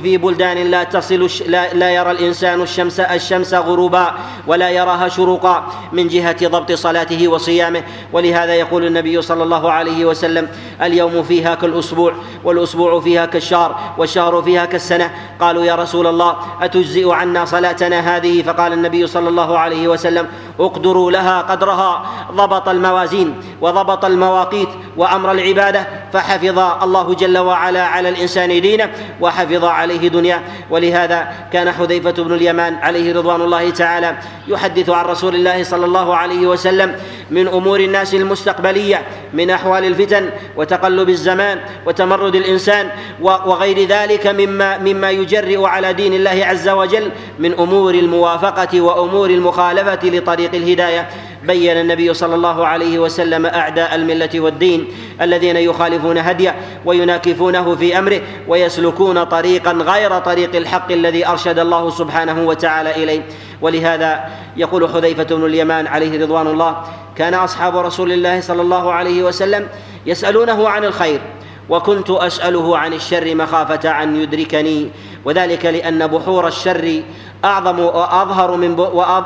في 0.03 0.17
بلدان 0.17 0.57
لا 0.57 0.83
تصل 0.83 1.29
لا, 1.47 1.73
لا 1.73 1.89
يرى 1.91 2.11
الإنسان 2.11 2.61
الشمس 2.61 2.99
الشمس 2.99 3.53
غروبا 3.53 4.13
ولا 4.47 4.69
يراها 4.69 5.07
شروقا 5.07 5.63
من 5.93 6.07
جهة 6.07 6.47
ضبط 6.47 6.71
صلاته 6.71 7.27
وصيامه. 7.27 7.83
ولهذا 8.13 8.53
يقول 8.53 8.85
النبي 8.85 9.21
صلى 9.21 9.43
الله 9.43 9.71
عليه 9.71 10.05
وسلم 10.05 10.47
اليوم 10.81 11.23
فيها 11.23 11.55
كالأسبوع 11.55 12.13
والأسبوع 12.43 12.99
فيها 12.99 13.25
كالشهر 13.25 13.75
والشهر 13.97 14.41
فيها 14.41 14.65
كالسنة. 14.65 15.11
قالوا 15.39 15.63
يا 15.63 15.75
رسول 15.75 16.07
الله 16.07 16.35
أتجزئ 16.61 17.11
عنا 17.11 17.45
صلاتنا 17.45 17.99
هذه؟ 17.99 18.41
فقال 18.41 18.73
النبي 18.73 19.07
صلى 19.07 19.29
الله 19.29 19.59
عليه 19.59 19.87
وسلم 19.87 20.27
اقدروا 20.59 21.11
لها 21.11 21.41
قدرها. 21.41 22.05
ضبط 22.31 22.69
الموازين 22.69 23.41
وضبط 23.61 24.05
المواقيت 24.05 24.69
وأمر 24.97 25.31
العبادة 25.31 25.87
فحفظ 26.13 26.59
الله 26.59 27.13
جل 27.13 27.37
وعلا 27.37 27.83
على 27.83 28.09
الإنسان 28.09 28.61
دينه 28.61 28.89
وحفظ 29.21 29.65
عليه 29.65 30.07
دنياه 30.07 30.41
ولهذا 30.69 31.27
كان 31.53 31.71
حذيفة 31.71 32.11
بن 32.11 32.33
اليمان 32.33 32.75
عليه 32.75 33.13
رضوان 33.13 33.41
الله 33.41 33.69
تعالى 33.69 34.15
يحدث 34.47 34.89
عن 34.89 35.05
رسول 35.05 35.35
الله 35.35 35.63
صلى 35.63 35.85
الله 35.85 36.15
عليه 36.15 36.47
وسلم 36.47 36.95
من 37.31 37.47
أمور 37.47 37.79
الناس 37.79 38.13
المستقبلية 38.13 39.01
من 39.33 39.49
أحوال 39.49 39.85
الفتن 39.85 40.29
وتقلب 40.55 41.09
الزمان 41.09 41.59
وتمرد 41.85 42.35
الإنسان 42.35 42.89
وغير 43.21 43.87
ذلك 43.87 44.27
مما 44.27 44.77
مما 44.77 45.11
يجرئ 45.11 45.63
على 45.65 45.93
دين 45.93 46.13
الله 46.13 46.45
عز 46.45 46.69
وجل 46.69 47.11
من 47.39 47.53
أمور 47.53 47.93
الموافقة 47.93 48.81
وأمور 48.81 49.29
المخالفة 49.29 49.99
لطريق 50.03 50.55
الهداية. 50.55 51.09
بين 51.47 51.77
النبي 51.77 52.13
صلى 52.13 52.35
الله 52.35 52.67
عليه 52.67 52.99
وسلم 52.99 53.45
أعداء 53.45 53.95
الملة 53.95 54.29
والدين 54.35 54.87
الذين 55.21 55.55
يخالفون 55.55 56.17
هديه 56.17 56.55
ويناكفونه 56.85 57.75
في 57.75 57.99
أمره 57.99 58.21
ويسلكون 58.47 59.23
طريقا 59.23 59.71
غير 59.71 60.19
طريق 60.19 60.55
الحق 60.55 60.91
الذي 60.91 61.27
أرشد 61.27 61.59
الله 61.59 61.89
سبحانه 61.89 62.47
وتعالى 62.47 63.03
إليه. 63.03 63.21
ولهذا 63.61 64.25
يقول 64.57 64.89
حذيفة 64.89 65.23
بن 65.23 65.45
اليمان 65.45 65.87
عليه 65.87 66.23
رضوان 66.23 66.47
الله 66.47 66.83
كان 67.15 67.33
أصحاب 67.33 67.77
رسول 67.77 68.11
الله 68.11 68.41
صلى 68.41 68.61
الله 68.61 68.93
عليه 68.93 69.23
وسلم 69.23 69.67
يسألونه 70.05 70.69
عن 70.69 70.85
الخير 70.85 71.21
وكنت 71.69 72.09
أسأله 72.09 72.77
عن 72.77 72.93
الشر 72.93 73.35
مخافة 73.35 74.03
أن 74.03 74.21
يدركني 74.21 74.89
وذلك 75.25 75.65
لأن 75.65 76.07
بحور 76.07 76.47
الشر 76.47 77.01
أعظم 77.45 77.79
وأظهر 77.79 78.57
من 78.57 78.79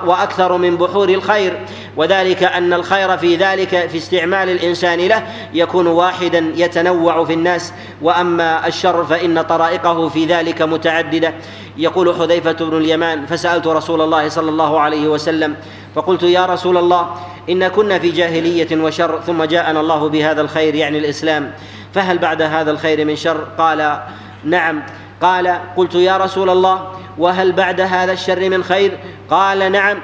وأكثر 0.05 0.57
من 0.57 0.77
بحور 0.77 1.09
الخير 1.09 1.59
وذلك 1.98 2.43
أن 2.43 2.74
الخير 2.74 3.17
في 3.17 3.36
ذلك 3.36 3.89
في 3.89 3.98
استعمال 3.98 4.50
الإنسان 4.50 5.00
له 5.00 5.24
يكون 5.53 5.88
واحدا 5.88 6.51
يتنوع 6.55 7.25
في 7.25 7.33
الناس 7.33 7.74
وأما 8.01 8.67
الشر 8.67 9.05
فإن 9.05 9.41
طرائقه 9.41 10.10
في 10.10 10.25
ذلك 10.25 10.62
متعددة. 10.62 11.33
يقول 11.77 12.15
حذيفة 12.15 12.51
بن 12.51 12.77
اليمان 12.77 13.25
فسألت 13.25 13.67
رسول 13.67 14.01
الله 14.01 14.29
صلى 14.29 14.50
الله 14.50 14.79
عليه 14.79 15.07
وسلم 15.07 15.55
فقلت 15.95 16.24
يا 16.24 16.45
رسول 16.45 16.77
الله 16.77 17.15
إن 17.50 17.67
كنا 17.67 18.00
في 18.00 18.12
جاهلية 18.12 18.83
وشر 18.83 19.21
ثم 19.21 19.43
جاءنا 19.43 19.79
الله 19.79 20.10
بهذا 20.10 20.41
الخير 20.41 20.75
يعني 20.75 20.98
الإسلام 20.98 21.51
فهل 21.93 22.17
بعد 22.17 22.41
هذا 22.41 22.71
الخير 22.71 23.05
من 23.05 23.15
شر 23.15 23.48
قال 23.57 24.00
نعم. 24.43 24.83
قال 25.21 25.60
قلت 25.77 25.95
يا 25.95 26.17
رسول 26.17 26.50
الله 26.50 26.88
وهل 27.17 27.51
بعد 27.51 27.81
هذا 27.81 28.12
الشر 28.12 28.50
من 28.50 28.63
خير 28.63 28.98
قال 29.29 29.71
نعم. 29.71 29.98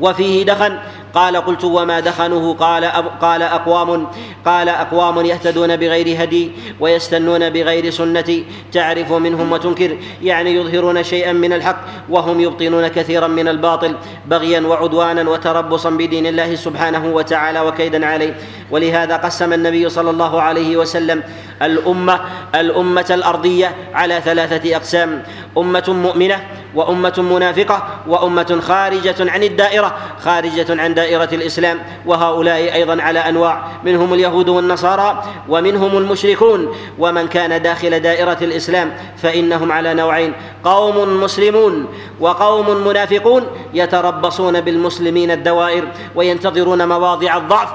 وفيه 0.00 0.44
دخن. 0.44 0.78
قال 1.14 1.36
قلت 1.36 1.64
وما 1.64 2.00
دخنه؟ 2.00 2.54
قال 2.54 2.84
قال 3.20 3.42
أقوام 3.42 4.06
قال 4.44 4.68
أقوام 4.68 5.26
يهتدون 5.26 5.76
بغير 5.76 6.22
هدي 6.22 6.52
ويستنون 6.80 7.50
بغير 7.50 7.90
سنتي 7.90 8.44
تعرف 8.72 9.12
منهم 9.12 9.52
وتنكر. 9.52 9.96
يعني 10.22 10.54
يظهرون 10.54 11.02
شيئا 11.02 11.32
من 11.32 11.52
الحق 11.52 11.80
وهم 12.08 12.40
يبطنون 12.40 12.88
كثيرا 12.88 13.26
من 13.26 13.48
الباطل 13.48 13.96
بغيا 14.26 14.60
وعدوانا 14.60 15.30
وتربصا 15.30 15.90
بدين 15.90 16.26
الله 16.26 16.54
سبحانه 16.54 17.14
وتعالى 17.14 17.60
وكيدا 17.60 18.06
عليه. 18.06 18.34
ولهذا 18.70 19.16
قسم 19.16 19.52
النبي 19.52 19.88
صلى 19.88 20.10
الله 20.10 20.42
عليه 20.42 20.76
وسلم 20.76 21.22
الأمة 21.62 22.20
الأمة 22.54 23.06
الأرضية 23.10 23.74
على 23.94 24.20
ثلاثة 24.20 24.76
أقسام. 24.76 25.22
أمة 25.58 25.84
مؤمنة 25.88 26.40
وأمة 26.74 27.14
منافقة 27.18 27.82
وأمة 28.06 28.60
خارجة 28.62 29.30
عن 29.30 29.42
الدائرة 29.42 29.94
خارجة 30.20 30.82
عن 30.82 30.94
دائرة 30.94 31.28
الإسلام. 31.32 31.78
وهؤلاء 32.06 32.74
أيضا 32.74 33.02
على 33.02 33.18
أنواع 33.18 33.64
منهم 33.84 34.14
اليهود 34.14 34.48
والنصارى 34.48 35.24
ومنهم 35.48 35.98
المشركون. 35.98 36.74
ومن 36.98 37.28
كان 37.28 37.62
داخل 37.62 38.00
دائرة 38.00 38.38
الإسلام 38.42 38.92
فإنهم 39.16 39.72
على 39.72 39.94
نوعين 39.94 40.32
قوم 40.64 41.22
مسلمون 41.22 41.86
وقوم 42.20 42.86
منافقون 42.86 43.46
يتربصون 43.74 44.60
بالمسلمين 44.60 45.30
الدوائر 45.30 45.88
وينتظرون 46.14 46.88
مواضع 46.88 47.36
الضعف 47.36 47.68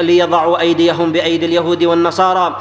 ليضعوا 0.00 0.60
أيديهم 0.60 1.12
بأيدي 1.12 1.46
اليهود 1.46 1.84
والنصارى. 1.84 2.56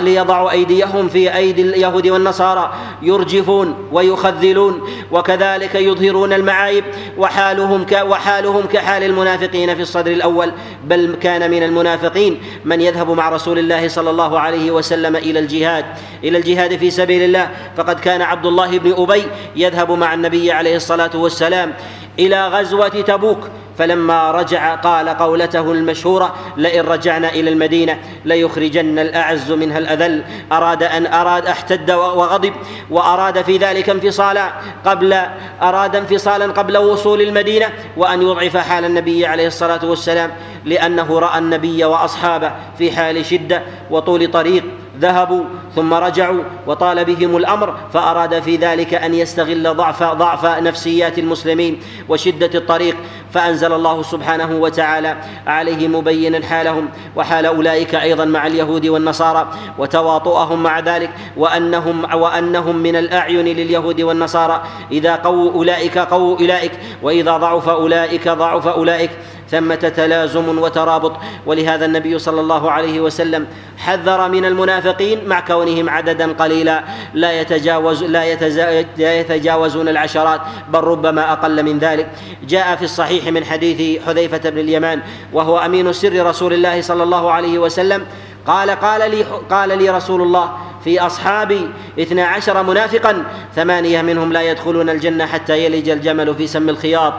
ليضعوا 0.00 0.50
أيديهم 0.50 1.08
في 1.08 1.36
أيدي 1.36 1.62
اليهود 1.62 2.06
والنصارى. 2.06 2.72
يرجفون 3.02 3.74
ويخذلون 3.92 4.80
وكذلك 5.12 5.74
يظهرون 5.74 6.32
المعايب 6.32 6.84
وحالهم 7.18 7.84
ك 7.84 7.92
وحالهم 7.92 8.66
كحال 8.66 9.02
المنافقين 9.02 9.74
في 9.74 9.82
الصدر 9.82 10.10
الأول. 10.12 10.52
بل 10.84 11.16
كان 11.20 11.50
من 11.50 11.62
المنافقين 11.62 12.40
من 12.64 12.80
يذهب 12.80 13.10
مع 13.10 13.28
رسول 13.28 13.58
الله 13.58 13.88
صلى 13.88 14.10
الله 14.10 14.40
عليه 14.40 14.70
وسلم 14.70 15.16
إلى 15.16 15.38
الجهاد 15.38 15.84
إلى 16.24 16.38
الجهاد 16.38 16.76
في 16.76 16.90
سبيل 16.90 17.22
الله. 17.22 17.50
فقد 17.76 18.00
كان 18.00 18.22
عبد 18.22 18.46
الله 18.46 18.78
بن 18.78 18.94
أبي 18.98 19.22
يذهب 19.56 19.90
مع 19.90 20.14
النبي 20.14 20.52
عليه 20.52 20.76
الصلاة 20.76 21.10
والسلام 21.14 21.74
إلى 22.18 22.48
غزوة 22.48 22.88
تبوك. 22.88 23.48
فلما 23.78 24.30
رجع 24.30 24.74
قال 24.74 25.08
قولته 25.08 25.72
المشهورة 25.72 26.34
لئن 26.56 26.84
رجعنا 26.84 27.28
إلى 27.28 27.50
المدينة 27.50 27.98
ليخرجن 28.24 28.98
الأعز 28.98 29.52
منها 29.52 29.78
الأذل 29.78 30.24
أراد 30.52 30.82
أن 30.82 31.06
أراد 31.06 31.46
احتد 31.46 31.90
وغضب 31.90 32.52
وأراد 32.90 33.42
في 33.42 33.56
ذلك 33.56 33.88
انفصالا 33.88 34.52
قبل 34.84 35.16
أراد 35.62 35.96
انفصالا 35.96 36.52
قبل 36.52 36.76
وصول 36.76 37.20
المدينة 37.20 37.66
وأن 37.96 38.22
يضعف 38.22 38.56
حال 38.56 38.84
النبي 38.84 39.26
عليه 39.26 39.46
الصلاة 39.46 39.84
والسلام 39.84 40.30
لأنه 40.64 41.18
رأى 41.18 41.38
النبي 41.38 41.84
وأصحابه 41.84 42.52
في 42.78 42.92
حال 42.92 43.26
شدة 43.26 43.62
وطول 43.90 44.30
طريق 44.30 44.64
ذهبوا 45.00 45.44
ثم 45.74 45.94
رجعوا 45.94 46.42
وطال 46.66 47.04
بهم 47.04 47.36
الأمر 47.36 47.74
فأراد 47.92 48.40
في 48.40 48.56
ذلك 48.56 48.94
أن 48.94 49.14
يستغل 49.14 49.74
ضعف 49.74 50.02
ضعف 50.02 50.46
نفسيات 50.46 51.18
المسلمين 51.18 51.80
وشدة 52.08 52.50
الطريق. 52.54 52.96
فأنزل 53.32 53.72
الله 53.72 54.02
سبحانه 54.02 54.56
وتعالى 54.56 55.16
عليه 55.46 55.88
مبينا 55.88 56.46
حالهم 56.46 56.88
وحال 57.16 57.46
أولئك 57.46 57.94
أيضا 57.94 58.24
مع 58.24 58.46
اليهود 58.46 58.86
والنصارى 58.86 59.48
وتواطؤهم 59.78 60.62
مع 60.62 60.80
ذلك 60.80 61.10
وانهم 61.36 62.14
وأنهم 62.14 62.76
من 62.76 62.96
الأعين 62.96 63.44
لليهود 63.44 64.00
والنصارى. 64.00 64.62
إذا 64.92 65.16
قووا 65.16 65.52
أولئك 65.52 65.98
قووا 65.98 66.38
اولئك 66.40 66.72
وإذا 67.02 67.36
ضعف 67.36 67.68
أولئك 67.68 68.28
ضعف 68.28 68.66
أولئك. 68.66 69.10
ثمة 69.50 69.74
تلازم 69.74 70.58
وترابط. 70.58 71.12
ولهذا 71.46 71.84
النبي 71.84 72.18
صلى 72.18 72.40
الله 72.40 72.70
عليه 72.70 73.00
وسلم 73.00 73.46
حذر 73.78 74.28
من 74.28 74.44
المنافقين 74.44 75.28
مع 75.28 75.40
كونهم 75.40 75.90
عددا 75.90 76.32
قليلا. 76.32 76.84
لا 77.14 77.40
يتجاوز 77.40 78.04
لا, 78.04 78.34
لا 78.98 79.20
يتجاوزون 79.20 79.88
العشرات 79.88 80.40
بل 80.68 80.80
ربما 80.80 81.32
أقل 81.32 81.62
من 81.62 81.78
ذلك. 81.78 82.06
جاء 82.48 82.76
في 82.76 82.84
الصحيح 82.84 83.26
من 83.26 83.44
حديث 83.44 84.02
حذيفة 84.06 84.50
بن 84.50 84.58
اليمان 84.58 85.02
وهو 85.32 85.58
أمين 85.58 85.92
سر 85.92 86.26
رسول 86.26 86.52
الله 86.52 86.80
صلى 86.80 87.02
الله 87.02 87.32
عليه 87.32 87.58
وسلم 87.58 88.06
قال 88.46 88.70
قال 88.70 89.10
لي 89.10 89.22
قال 89.50 89.78
لي 89.78 89.90
رسول 89.90 90.22
الله 90.22 90.52
في 90.84 91.00
أصحابي 91.00 91.70
اثنا 92.00 92.26
عشر 92.26 92.62
منافقا 92.62 93.24
ثمانية 93.56 94.02
منهم 94.02 94.32
لا 94.32 94.42
يدخلون 94.42 94.90
الجنة 94.90 95.26
حتى 95.26 95.64
يلج 95.64 95.88
الجمل 95.88 96.34
في 96.34 96.46
سم 96.46 96.68
الخياط. 96.68 97.14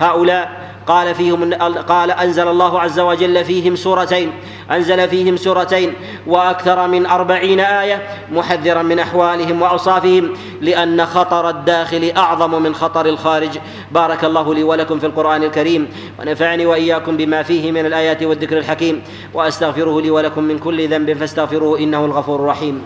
هؤلاء 0.00 0.50
قال 0.88 1.14
فيهم 1.14 1.54
قال 1.88 2.10
أنزل 2.10 2.48
الله 2.48 2.80
عز 2.80 3.00
وجل 3.00 3.44
فيهم 3.44 3.76
سورتين. 3.76 4.32
أنزل 4.70 5.08
فيهم 5.08 5.36
سورتين. 5.36 5.92
وأكثر 6.26 6.88
من 6.88 7.06
أربعين 7.06 7.60
آية 7.60 8.02
محذرا 8.32 8.82
من 8.82 8.98
أحوالهم 8.98 9.62
وأوصافهم 9.62 10.34
لأن 10.60 11.06
خطر 11.06 11.48
الداخل 11.48 12.12
أعظم 12.16 12.62
من 12.62 12.74
خطر 12.74 13.06
الخارج. 13.06 13.58
بارك 13.92 14.24
الله 14.24 14.54
لي 14.54 14.62
ولكم 14.62 14.98
في 14.98 15.06
القرآن 15.06 15.42
الكريم. 15.42 15.88
ونفعني 16.20 16.66
وإياكم 16.66 17.16
بما 17.16 17.42
فيه 17.42 17.72
من 17.72 17.86
الآيات 17.86 18.22
والذكر 18.22 18.58
الحكيم. 18.58 19.02
وأستغفره 19.34 20.00
لي 20.00 20.10
ولكم 20.10 20.42
من 20.42 20.58
كل 20.58 20.88
ذنب 20.88 21.12
فاستغفروه 21.12 21.78
إنه 21.78 22.04
الغفور 22.04 22.40
الرحيم. 22.40 22.82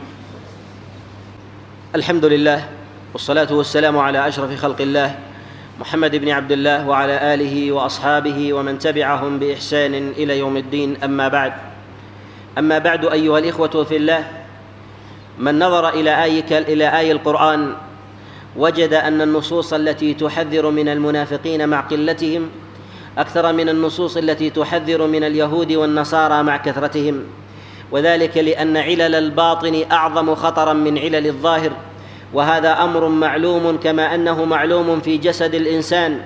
الحمد 1.95 2.25
لله 2.25 2.69
والصلاة 3.13 3.49
والسلام 3.53 3.99
على 3.99 4.29
أشرف 4.29 4.61
خلق 4.61 4.81
الله 4.81 5.15
محمد 5.83 6.17
بن 6.17 6.29
عبد 6.29 6.53
الله 6.53 6.89
وعلى 6.89 7.35
آله 7.35 7.73
وأصحابه 7.73 8.53
ومن 8.53 8.79
تبعهم 8.79 9.39
بإحسان 9.39 9.95
إلى 9.95 10.39
يوم 10.39 10.57
الدين. 10.57 10.97
أما 11.05 11.29
بعد 11.29 11.53
أما 12.59 12.79
بعد 12.79 13.05
أيها 13.05 13.39
الإخوة 13.39 13.85
في 13.85 13.97
الله 13.97 14.25
من 15.39 15.59
نظر 15.59 15.89
إلى 15.89 16.25
آي 16.25 16.45
إلى 16.51 16.99
آي 16.99 17.13
القرآن 17.13 17.75
وجد 18.57 18.95
أن 18.95 19.21
النصوص 19.21 19.73
التي 19.73 20.15
تحذر 20.15 20.71
من 20.71 20.89
المنافقين 20.89 21.69
مع 21.69 21.81
قلتهم 21.81 22.51
أكثر 23.19 23.53
من 23.53 23.69
النصوص 23.69 24.17
التي 24.17 24.51
تحذر 24.51 25.07
من 25.07 25.25
اليهود 25.25 25.73
والنصارى 25.73 26.43
مع 26.43 26.57
كثرتهم 26.57 27.25
وذلك 27.91 28.39
لأن 28.39 28.77
علل 28.77 29.15
الباطن 29.15 29.85
أعظم 29.93 30.35
خطرا 30.35 30.73
من 30.73 30.99
علل 30.99 31.27
الظاهر. 31.27 31.73
وهذا 32.35 32.83
أمر 32.85 33.09
معلوم 33.09 33.79
كما 33.83 34.15
أنه 34.15 34.45
معلوم 34.45 35.01
في 35.01 35.19
جسد 35.19 35.55
الإنسان 35.55 36.21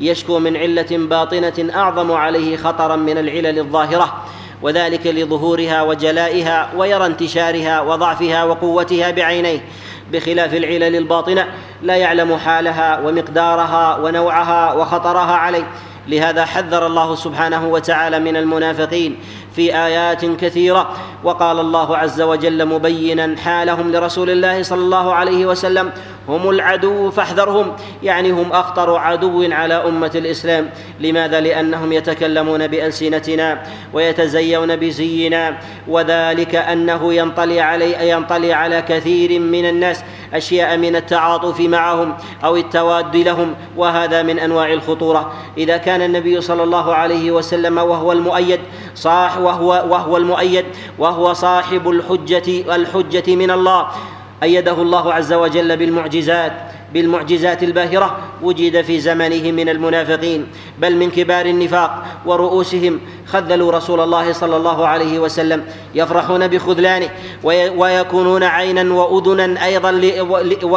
يشكو 0.00 0.38
من 0.38 0.56
علة 0.56 0.86
باطنة 0.90 1.70
أعظم 1.74 2.12
عليه 2.12 2.56
خطرا 2.56 2.96
من 2.96 3.18
العلل 3.18 3.58
الظاهرة 3.58 4.22
وذلك 4.62 5.06
لظهورها 5.06 5.82
وجلائها 5.82 6.70
ويرى 6.76 7.06
انتشارها 7.06 7.80
وضعفها 7.80 8.44
وقوتها 8.44 9.10
بعينيه. 9.10 9.64
بخلاف 10.12 10.54
العلل 10.54 10.96
الباطنة 10.96 11.46
لا 11.82 11.96
يعلم 11.96 12.36
حالها 12.36 13.00
ومقدارها 13.00 13.96
ونوعها 13.96 14.72
وخطرها 14.72 15.32
عليه. 15.32 15.66
لهذا 16.08 16.44
حذر 16.44 16.86
الله 16.86 17.14
سبحانه 17.14 17.68
وتعالى 17.68 18.18
من 18.18 18.36
المنافقين 18.36 19.16
في 19.56 19.76
آيات 19.76 20.24
كثيرة. 20.24 20.90
وقال 21.24 21.60
الله 21.60 21.96
عز 21.96 22.20
وجل 22.20 22.66
مبينا 22.66 23.36
حالهم 23.36 23.92
لرسول 23.92 24.30
الله 24.30 24.62
صلى 24.62 24.80
الله 24.80 25.14
عليه 25.14 25.46
وسلم 25.46 25.90
هم 26.28 26.50
العدو 26.50 27.10
فاحذرهم. 27.10 27.72
يعني 28.02 28.30
هم 28.30 28.52
أخطر 28.52 28.96
عدو 28.96 29.52
على 29.52 29.74
أمة 29.74 30.10
الإسلام. 30.14 30.70
لماذا؟ 31.00 31.40
لأنهم 31.40 31.92
يتكلمون 31.92 32.66
بألسنتنا 32.66 33.62
ويتزيون 33.92 34.76
بزينا. 34.76 35.58
وذلك 35.88 36.54
أنه 36.54 37.14
ينطلي 37.14 37.60
علي 37.60 38.10
ينطلي 38.10 38.52
على 38.52 38.82
كثير 38.82 39.40
من 39.40 39.68
الناس 39.68 40.04
أشياء 40.34 40.76
من 40.76 40.96
التعاطف 40.96 41.60
معهم 41.60 42.14
أو 42.44 42.56
التواد 42.56 43.16
لهم 43.16 43.54
وهذا 43.76 44.22
من 44.22 44.38
أنواع 44.38 44.72
الخطورة. 44.72 45.32
إذا 45.58 45.76
كان 45.76 46.02
النبي 46.02 46.40
صلى 46.40 46.62
الله 46.62 46.94
عليه 46.94 47.30
وسلم 47.30 47.78
وهو 47.78 48.12
المؤيد 48.12 48.60
صاح 48.94 49.38
وهو 49.38 49.68
وهو 49.68 50.16
المؤيد 50.16 50.64
وهو 50.98 51.32
صاحب 51.32 51.90
الحجه 51.90 52.74
الحجة 52.76 53.36
من 53.36 53.50
الله. 53.50 53.86
أيده 54.42 54.82
الله 54.82 55.12
عز 55.12 55.32
وجل 55.32 55.76
بالمعجزات 55.76 56.52
بالمعجزات 56.94 57.62
الباهرة. 57.62 58.18
وجد 58.42 58.80
في 58.82 59.00
زمنه 59.00 59.52
من 59.52 59.68
المنافقين. 59.68 60.46
بل 60.78 60.96
من 60.96 61.10
كبار 61.10 61.46
النفاق 61.46 62.04
ورؤوسهم 62.26 63.00
خذلوا 63.32 63.72
رسول 63.72 64.00
الله 64.00 64.32
صلى 64.32 64.56
الله 64.56 64.86
عليه 64.86 65.18
وسلم 65.18 65.64
يفرحون 65.94 66.48
بخذلانه 66.48 67.08
ويكونون 67.76 68.42
عينا 68.42 68.94
وأذنا 68.94 69.64
أيضا 69.64 69.90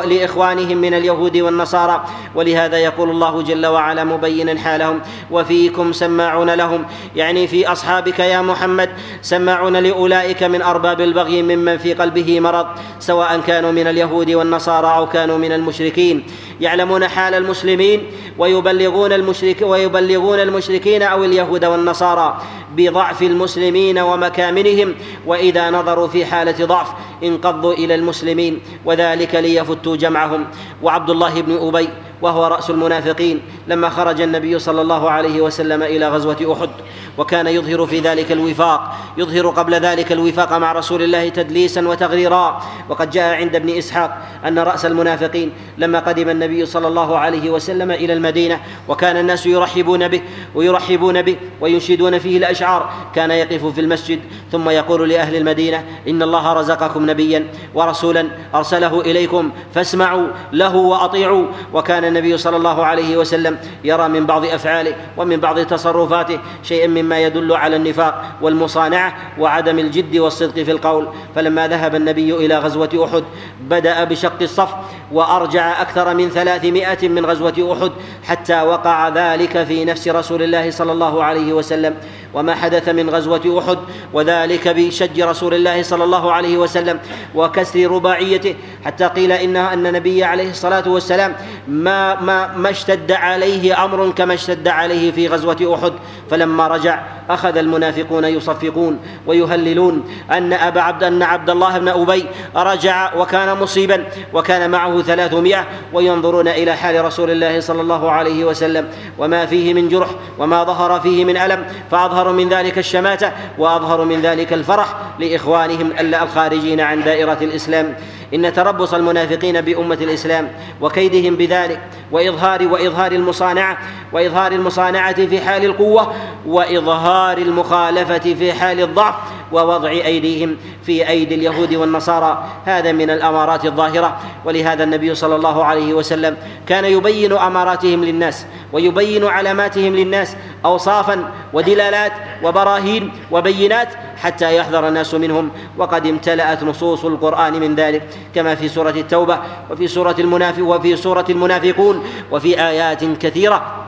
لإخوانهم 0.05 0.77
من 0.77 0.93
اليهود 0.93 1.37
والنصارى. 1.37 2.05
ولهذا 2.35 2.77
يقول 2.77 3.09
الله 3.09 3.41
جل 3.41 3.65
وعلا 3.65 4.03
مبينا 4.03 4.59
حالهم 4.59 4.99
وفيكم 5.31 5.93
سماعون 5.93 6.49
لهم. 6.49 6.85
يعني 7.15 7.47
في 7.47 7.71
أصحابك 7.71 8.19
يا 8.19 8.41
محمد 8.41 8.89
سماعون 9.21 9.77
لأولئك 9.77 10.43
من 10.43 10.61
أرباب 10.61 11.01
البغي 11.01 11.41
ممن 11.43 11.77
في 11.77 11.93
قلبه 11.93 12.39
مرض 12.39 12.67
سواء 12.99 13.41
كانوا 13.47 13.71
من 13.71 13.87
اليهود 13.87 14.31
والنصارى 14.31 14.97
أو 14.97 15.09
كانوا 15.09 15.37
من 15.37 15.51
المشركين. 15.51 16.23
يعلمون 16.61 17.07
حال 17.07 17.33
المسلمين 17.33 18.03
ويبلغون 18.37 19.13
المشرك 19.13 19.61
ويبلغون 19.61 20.39
المشركين 20.39 21.01
أو 21.01 21.23
اليهود 21.23 21.65
والنصارى 21.65 22.41
بضعف 22.75 23.21
المسلمين 23.21 23.99
ومكامنهم 23.99 24.95
وإذا 25.25 25.69
نظروا 25.69 26.07
في 26.07 26.25
حالة 26.25 26.65
ضعف 26.65 26.87
انقضوا 27.23 27.73
إلى 27.73 27.95
المسلمين 27.95 28.59
وذلك 28.85 29.35
ليفتوا 29.35 29.95
جمعهم. 29.95 30.45
وعبد 30.83 31.09
الله 31.09 31.41
بن 31.41 31.67
أبي 31.67 31.89
وهو 32.25 32.47
رأس 32.47 32.69
المنافقين 32.69 33.41
لما 33.67 33.89
خرج 33.89 34.21
النبي 34.21 34.59
صلى 34.59 34.81
الله 34.81 35.11
عليه 35.11 35.41
وسلم 35.41 35.83
إلى 35.83 36.09
غزوة 36.09 36.53
أحد 36.53 36.69
وكان 37.17 37.47
يظهر 37.47 37.85
في 37.85 37.99
ذلك 37.99 38.31
الوفاق 38.31 38.95
يظهر 39.17 39.49
قبل 39.49 39.73
ذلك 39.73 40.11
الوفاق 40.11 40.53
مع 40.53 40.71
رسول 40.71 41.01
الله 41.03 41.29
تدليسا 41.29 41.87
وتغريرا 41.87 42.61
وقد 42.89 43.09
جاء 43.09 43.35
عند 43.35 43.55
ابن 43.55 43.69
إسحاق 43.77 44.17
أن 44.47 44.59
رأس 44.59 44.85
المنافقين 44.85 45.51
لما 45.77 45.99
قدم 45.99 46.29
النبي 46.29 46.65
صلى 46.65 46.87
الله 46.87 47.17
عليه 47.17 47.49
وسلم 47.49 47.91
إلى 47.91 48.13
المدينة 48.13 48.59
وكان 48.87 49.17
الناس 49.17 49.45
يرحبون 49.45 50.07
به 50.07 50.21
ويرحبون 50.55 51.21
به 51.21 51.35
وينشدون 51.61 52.19
فيه 52.19 52.37
الأشعار. 52.37 52.89
كان 53.15 53.31
يقف 53.31 53.65
في 53.65 53.81
المسجد 53.81 54.19
ثم 54.51 54.69
يقول 54.69 55.09
لأهل 55.09 55.35
المدينة 55.35 55.83
إن 56.07 56.21
الله 56.23 56.53
رزقكم 56.53 57.09
نبيا 57.09 57.47
ورسولا 57.73 58.27
أرسله 58.55 59.01
إليكم 59.01 59.51
فاسمعوا 59.73 60.27
له 60.53 60.75
وأطيعوا. 60.75 61.45
وكان 61.73 62.13
النبي 62.15 62.37
صلى 62.37 62.57
الله 62.57 62.85
عليه 62.85 63.17
وسلم 63.17 63.57
يرى 63.83 64.07
من 64.07 64.25
بعض 64.25 64.45
أفعاله 64.45 64.95
ومن 65.17 65.37
بعض 65.37 65.59
تصرفاته 65.59 66.39
شيئا 66.63 66.87
مما 66.87 67.19
يدل 67.19 67.53
على 67.53 67.75
النفاق 67.75 68.23
والمصانعة 68.41 69.15
وعدم 69.39 69.79
الجد 69.79 70.17
والصدق 70.17 70.63
في 70.63 70.71
القول. 70.71 71.07
فلما 71.35 71.67
ذهب 71.67 71.95
النبي 71.95 72.33
إلى 72.33 72.57
غزوة 72.57 73.05
أحد 73.05 73.23
بدأ 73.61 74.03
بشق 74.03 74.41
الصف 74.41 74.69
وأرجع 75.11 75.81
أكثر 75.81 76.13
من 76.13 76.29
ثلاثمائة 76.29 77.09
من 77.09 77.25
غزوة 77.25 77.73
أحد 77.73 77.91
حتى 78.23 78.61
وقع 78.61 79.09
ذلك 79.09 79.63
في 79.63 79.85
نفس 79.85 80.07
رسول 80.07 80.43
الله 80.43 80.71
صلى 80.71 80.91
الله 80.91 81.23
عليه 81.23 81.53
وسلم. 81.53 81.95
وما 82.35 82.55
حدث 82.55 82.89
من 82.89 83.09
غزوة 83.09 83.59
أحد 83.59 83.77
وذلك 84.13 84.67
بشج 84.67 85.21
رسول 85.21 85.53
الله 85.53 85.83
صلى 85.83 86.03
الله 86.03 86.31
عليه 86.31 86.57
وسلم 86.57 86.99
وكسر 87.35 87.91
رباعيته 87.91 88.55
حتى 88.85 89.05
قيل 89.05 89.31
إنها 89.31 89.73
أن 89.73 89.87
النبي 89.87 90.23
عليه 90.23 90.49
الصلاة 90.49 90.89
والسلام 90.89 91.35
ما 91.67 92.21
ما 92.21 92.57
ما 92.57 92.69
اشتد 92.69 93.11
عليه 93.11 93.83
أمر 93.85 94.11
كما 94.11 94.33
اشتد 94.33 94.67
عليه 94.67 95.11
في 95.11 95.27
غزوة 95.27 95.75
أحد. 95.75 95.93
فلما 96.31 96.67
رجع 96.67 97.01
أخذ 97.29 97.57
المنافقون 97.57 98.25
يصفقون 98.25 98.99
ويهللون 99.27 100.03
أن 100.31 100.53
أبا 100.53 100.81
عبد 100.81 101.03
أن 101.03 101.23
عبد 101.23 101.49
الله 101.49 101.77
بن 101.77 101.87
أبي 101.87 102.25
رجع 102.55 103.15
وكان 103.15 103.57
مصيبا 103.57 104.05
وكان 104.33 104.69
معه 104.69 105.01
ثلاثمائة 105.01 105.65
وينظرون 105.93 106.47
إلى 106.47 106.75
حال 106.75 107.05
رسول 107.05 107.31
الله 107.31 107.59
صلى 107.59 107.81
الله 107.81 108.11
عليه 108.11 108.45
وسلم 108.45 108.87
وما 109.17 109.45
فيه 109.45 109.73
من 109.73 109.89
جرح 109.89 110.09
وما 110.39 110.63
ظهر 110.63 110.99
فيه 110.99 111.25
من 111.25 111.37
ألم 111.37 111.65
فأظهر 111.91 112.24
من 112.31 112.49
ذلك 112.49 112.77
الشماتة 112.77 113.31
وأظهر 113.57 114.05
من 114.05 114.21
ذلك 114.21 114.53
الفرح 114.53 114.95
لإخوانهم 115.19 115.91
الخارجين 115.99 116.81
عن 116.81 117.03
دائرة 117.03 117.37
الإسلام. 117.41 117.95
إن 118.33 118.53
تربص 118.53 118.93
المنافقين 118.93 119.61
بأمة 119.61 119.97
الإسلام 120.01 120.51
وكيدهم 120.81 121.35
بذلك 121.35 121.79
وإظهار 122.11 122.67
وإظهار 122.67 123.11
المصانعة 123.11 123.77
وإظهار 124.13 124.51
المصانعة 124.51 125.25
في 125.25 125.41
حال 125.41 125.65
القوة 125.65 126.13
وإظهار 126.45 127.37
المخالفة 127.37 128.33
في 128.33 128.53
حال 128.53 128.81
الضعف 128.81 129.15
ووضع 129.51 129.89
أيديهم 129.89 130.57
في 130.85 131.09
أيدي 131.09 131.35
اليهود 131.35 131.73
والنصارى. 131.73 132.43
هذا 132.65 132.91
من 132.91 133.09
الأمارات 133.09 133.65
الظاهرة. 133.65 134.17
ولهذا 134.45 134.83
النبي 134.83 135.15
صلى 135.15 135.35
الله 135.35 135.65
عليه 135.65 135.93
وسلم 135.93 136.37
كان 136.67 136.85
يبين 136.85 137.33
أماراتهم 137.33 138.03
للناس 138.03 138.45
ويبين 138.73 139.25
علاماتهم 139.25 139.95
للناس 139.95 140.35
أوصافا 140.65 141.31
ودلالات 141.53 142.11
وبراهين 142.43 143.11
وبينات 143.31 143.89
حتى 144.17 144.57
يحذر 144.57 144.87
الناس 144.87 145.13
منهم. 145.13 145.49
وقد 145.77 146.07
امتلأت 146.07 146.63
نصوص 146.63 147.05
القرآن 147.05 147.53
من 147.53 147.75
ذلك 147.75 148.03
كما 148.35 148.55
في 148.55 148.67
سورة 148.67 148.89
التوبة 148.89 149.39
وفي 149.71 149.87
سورة 149.87 150.15
المنافق 150.19 150.63
وفي 150.63 150.95
سورة 150.95 151.25
المنافقون 151.29 152.03
وفي 152.31 152.61
آيات 152.61 153.03
كثيرة. 153.03 153.85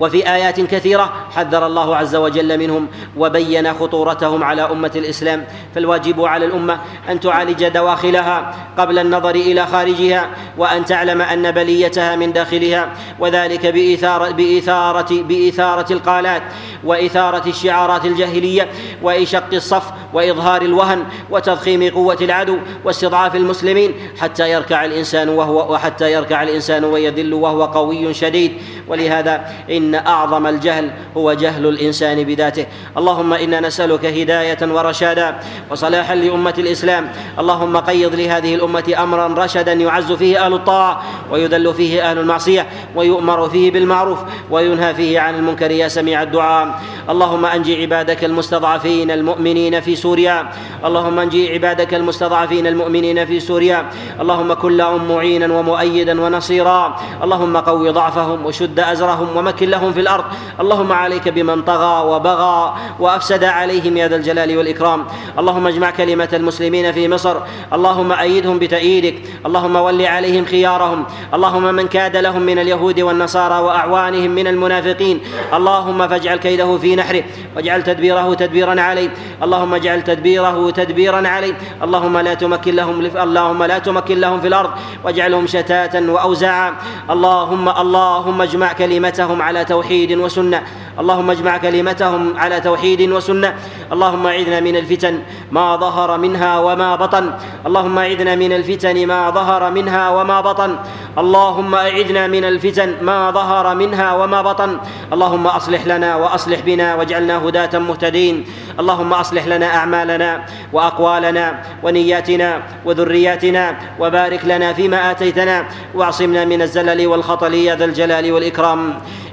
وفي 0.00 0.34
آيات 0.34 0.60
كثيرة 0.60 1.12
حذر 1.30 1.66
الله 1.66 1.96
عز 1.96 2.16
وجل 2.16 2.58
منهم 2.58 2.86
وبين 3.16 3.74
خطورتهم 3.74 4.44
على 4.44 4.62
أمة 4.62 4.90
الإسلام 4.96 5.44
فالواجب 5.74 6.24
على 6.24 6.46
الأمة 6.46 6.78
أن 7.08 7.20
تعالج 7.20 7.68
دواخلها 7.68 8.54
قبل 8.78 8.98
النظر 8.98 9.34
إلى 9.34 9.66
خارجها 9.66 10.30
وأن 10.58 10.84
تعلم 10.84 11.22
أن 11.22 11.50
بليتها 11.50 12.16
من 12.16 12.32
داخلها 12.32 12.88
وذلك 13.20 13.66
بإثارة, 13.66 14.30
بإثارة, 14.30 15.22
بإثارة 15.22 15.92
القالات 15.92 16.42
وإثارة 16.84 17.48
الشعارات 17.48 18.04
الجاهلية 18.04 18.68
وإشق 19.02 19.54
الصف 19.54 19.84
وإظهار 20.12 20.62
الوهن 20.62 21.04
وتضخيم 21.30 21.90
قوة 21.94 22.18
العدو 22.20 22.56
واستضعاف 22.84 23.36
المسلمين 23.36 23.94
حتى 24.20 24.50
يركع 24.52 24.84
الإنسان 24.84 25.28
وهو 25.28 25.72
وحتى 25.72 26.12
يركع 26.12 26.42
الإنسان 26.42 26.84
ويذل 26.84 27.34
وهو 27.34 27.64
قوي 27.64 28.14
شديد. 28.14 28.52
ولهذا 28.88 29.52
إن 29.70 29.81
أعظم 29.94 30.46
الجهل 30.46 30.90
هو 31.16 31.32
جهل 31.32 31.66
الإنسان 31.66 32.24
بذاته. 32.24 32.66
اللهم 32.98 33.32
إنا 33.32 33.60
نسألك 33.60 34.04
هداية 34.06 34.58
ورشادا 34.62 35.36
وصلاحا 35.70 36.14
لأمة 36.14 36.54
الإسلام. 36.58 37.12
اللهم 37.38 37.76
قيض 37.76 38.14
لهذه 38.14 38.54
الأمة 38.54 38.94
أمرا 38.98 39.44
رشدا 39.44 39.72
يعز 39.72 40.12
فيه 40.12 40.46
أهل 40.46 40.54
الطاعة 40.54 41.02
ويذل 41.30 41.74
فيه 41.74 42.10
أهل 42.10 42.18
المعصية 42.18 42.66
ويؤمر 42.96 43.48
فيه 43.48 43.70
بالمعروف 43.70 44.18
وينهى 44.50 44.94
فيه 44.94 45.20
عن 45.20 45.34
المنكر 45.34 45.70
يا 45.70 45.88
سميع 45.88 46.22
الدعاء. 46.22 46.80
اللهم 47.10 47.44
أنجي 47.46 47.82
عبادك 47.82 48.24
المستضعفين 48.24 49.10
المؤمنين 49.10 49.80
في 49.80 49.96
سوريا. 49.96 50.48
اللهم 50.84 51.18
أنجي 51.18 51.52
عبادك 51.52 51.94
المستضعفين 51.94 52.66
المؤمنين 52.66 53.26
في 53.26 53.40
سوريا. 53.40 53.86
اللهم 54.20 54.54
كن 54.54 54.76
لهم 54.76 55.08
معينا 55.08 55.54
ومؤيدا 55.54 56.20
ونصيرا. 56.20 56.96
اللهم 57.24 57.56
قو 57.56 57.90
ضعفهم 57.90 58.46
وشد 58.46 58.80
أزرهم 58.80 59.36
ومكن 59.36 59.68
لهم 59.70 59.92
في 59.92 60.00
الأرض. 60.00 60.24
اللهم 60.60 60.92
عليك 60.92 61.28
بمن 61.28 61.62
طغى 61.62 62.06
وبغى 62.10 62.74
وأفسد 63.00 63.44
عليهم 63.44 63.96
يا 63.96 64.08
ذا 64.08 64.16
الجلال 64.16 64.56
والإكرام. 64.58 65.04
اللهم 65.38 65.66
اجمع 65.66 65.90
كلمة 65.90 66.28
المسلمين 66.32 66.92
في 66.92 67.08
مصر. 67.08 67.36
اللهم 67.72 68.12
أيدهم 68.12 68.58
بتأييدك. 68.58 69.14
اللهم 69.46 69.76
ول 69.76 70.06
عليهم 70.06 70.44
خيارهم. 70.44 71.04
اللهم 71.34 71.74
من 71.74 71.88
كاد 71.88 72.16
لهم 72.16 72.42
من 72.42 72.58
اليهود 72.58 73.00
والنصارى 73.00 73.58
وأعوانهم 73.58 74.30
من 74.30 74.46
المنافقين. 74.46 75.20
اللهم 75.54 76.08
فاجعل 76.08 76.36
كيده 76.36 76.76
في 76.78 76.91
نحره 76.96 77.24
واجعل 77.56 77.82
تدبيره 77.82 78.34
تدبيرا 78.34 78.80
عليه 78.80 79.10
اللهم 79.42 79.74
اجعل 79.74 80.02
تدبيره 80.02 80.70
تدبيرا 80.70 81.28
عليه 81.28 81.54
اللهم 81.82 82.18
لا 82.18 82.34
تمكن 82.34 82.74
لهم 82.74 82.96
اللهم 83.16 83.62
لا 83.62 83.78
تمكن 83.78 84.20
لهم 84.20 84.40
في 84.40 84.48
الأرض. 84.48 84.70
واجعلهم 85.04 85.46
شتاتا 85.46 86.00
واوزاعا. 86.10 86.72
اللهم 87.10 87.68
اللهم 87.68 88.42
اجمع 88.42 88.72
كلمتهم 88.72 89.42
على 89.42 89.64
توحيد 89.64 90.12
وسنة. 90.12 90.62
اللهم 91.00 91.30
اجمع 91.30 91.56
كلمتهم 91.56 92.38
على 92.38 92.60
توحيد 92.60 93.10
وسنة. 93.10 93.54
اللهم 93.92 94.26
اعذنا 94.26 94.60
من 94.60 94.76
الفتن 94.76 95.22
ما 95.52 95.76
ظهر 95.76 96.18
منها 96.18 96.58
وما 96.58 96.96
بطن. 96.96 97.24
اللهم 97.66 97.98
اعذنا 97.98 98.34
من 98.34 98.52
الفتن 98.52 99.06
ما 99.06 99.30
ظهر 99.30 99.70
منها 99.70 100.10
وما 100.10 100.40
بطن. 100.40 100.76
اللهم 101.18 101.74
أعذنا 101.74 102.26
من 102.26 102.44
الفتن 102.44 103.04
ما 103.04 103.30
ظهر 103.30 103.74
منها 103.74 104.14
وما 104.16 104.42
بطن. 104.42 104.78
اللهم 105.12 105.46
أصلح 105.46 105.86
لنا 105.86 106.16
وأصلح 106.16 106.60
بنا 106.60 106.94
واجعلنا 106.94 107.36
هداة 107.44 107.78
مهتدين. 107.78 108.44
اللهم 108.80 109.12
أصلح 109.12 109.46
لنا 109.46 109.76
أعمالنا 109.76 110.44
وأقوالنا 110.72 111.62
ونياتنا 111.82 112.62
وذرياتنا 112.84 113.76
وبارك 114.00 114.42
لنا 114.44 114.72
فيما 114.72 115.10
آتيتنا 115.10 115.64
وأعصمنا 115.94 116.44
من 116.44 116.62
الزلل 116.62 117.06
والخطل 117.06 117.54
يا 117.54 117.76
ذا 117.76 117.84
الجلال 117.84 118.32
والإكرام. 118.32 118.80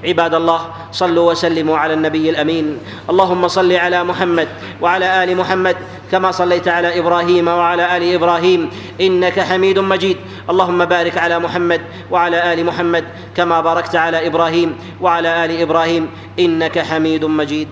عباد 0.04 0.34
الله 0.34 0.62
صلوا 0.92 1.32
وسلموا 1.32 1.78
على 1.78 1.94
النبي 1.94 2.30
الأمين. 2.30 2.78
اللهم 3.10 3.48
صل 3.48 3.72
على 3.72 4.04
محمد 4.04 4.48
وعلى 4.82 5.24
آل 5.24 5.38
محمد 5.38 5.76
كما 6.12 6.32
صليت 6.32 6.68
على 6.68 7.00
إبراهيم 7.00 7.48
وعلى 7.48 7.98
آل 7.98 8.04
إبراهيم. 8.14 8.70
إنك 9.02 9.40
حميد 9.40 9.80
مجيد. 9.80 10.18
اللهم 10.50 10.86
بارك 10.86 11.18
على 11.18 11.40
محمد 11.40 11.82
وعلى 12.12 12.54
آل 12.54 12.66
محمد 12.66 13.06
كما 13.36 13.62
باركت 13.62 13.96
على 13.96 14.28
إبراهيم 14.28 14.76
وعلى 15.02 15.46
آل 15.46 15.62
إبراهيم 15.62 16.10
إنك 16.40 16.80
حميد 16.80 17.26
مجيد. 17.26 17.68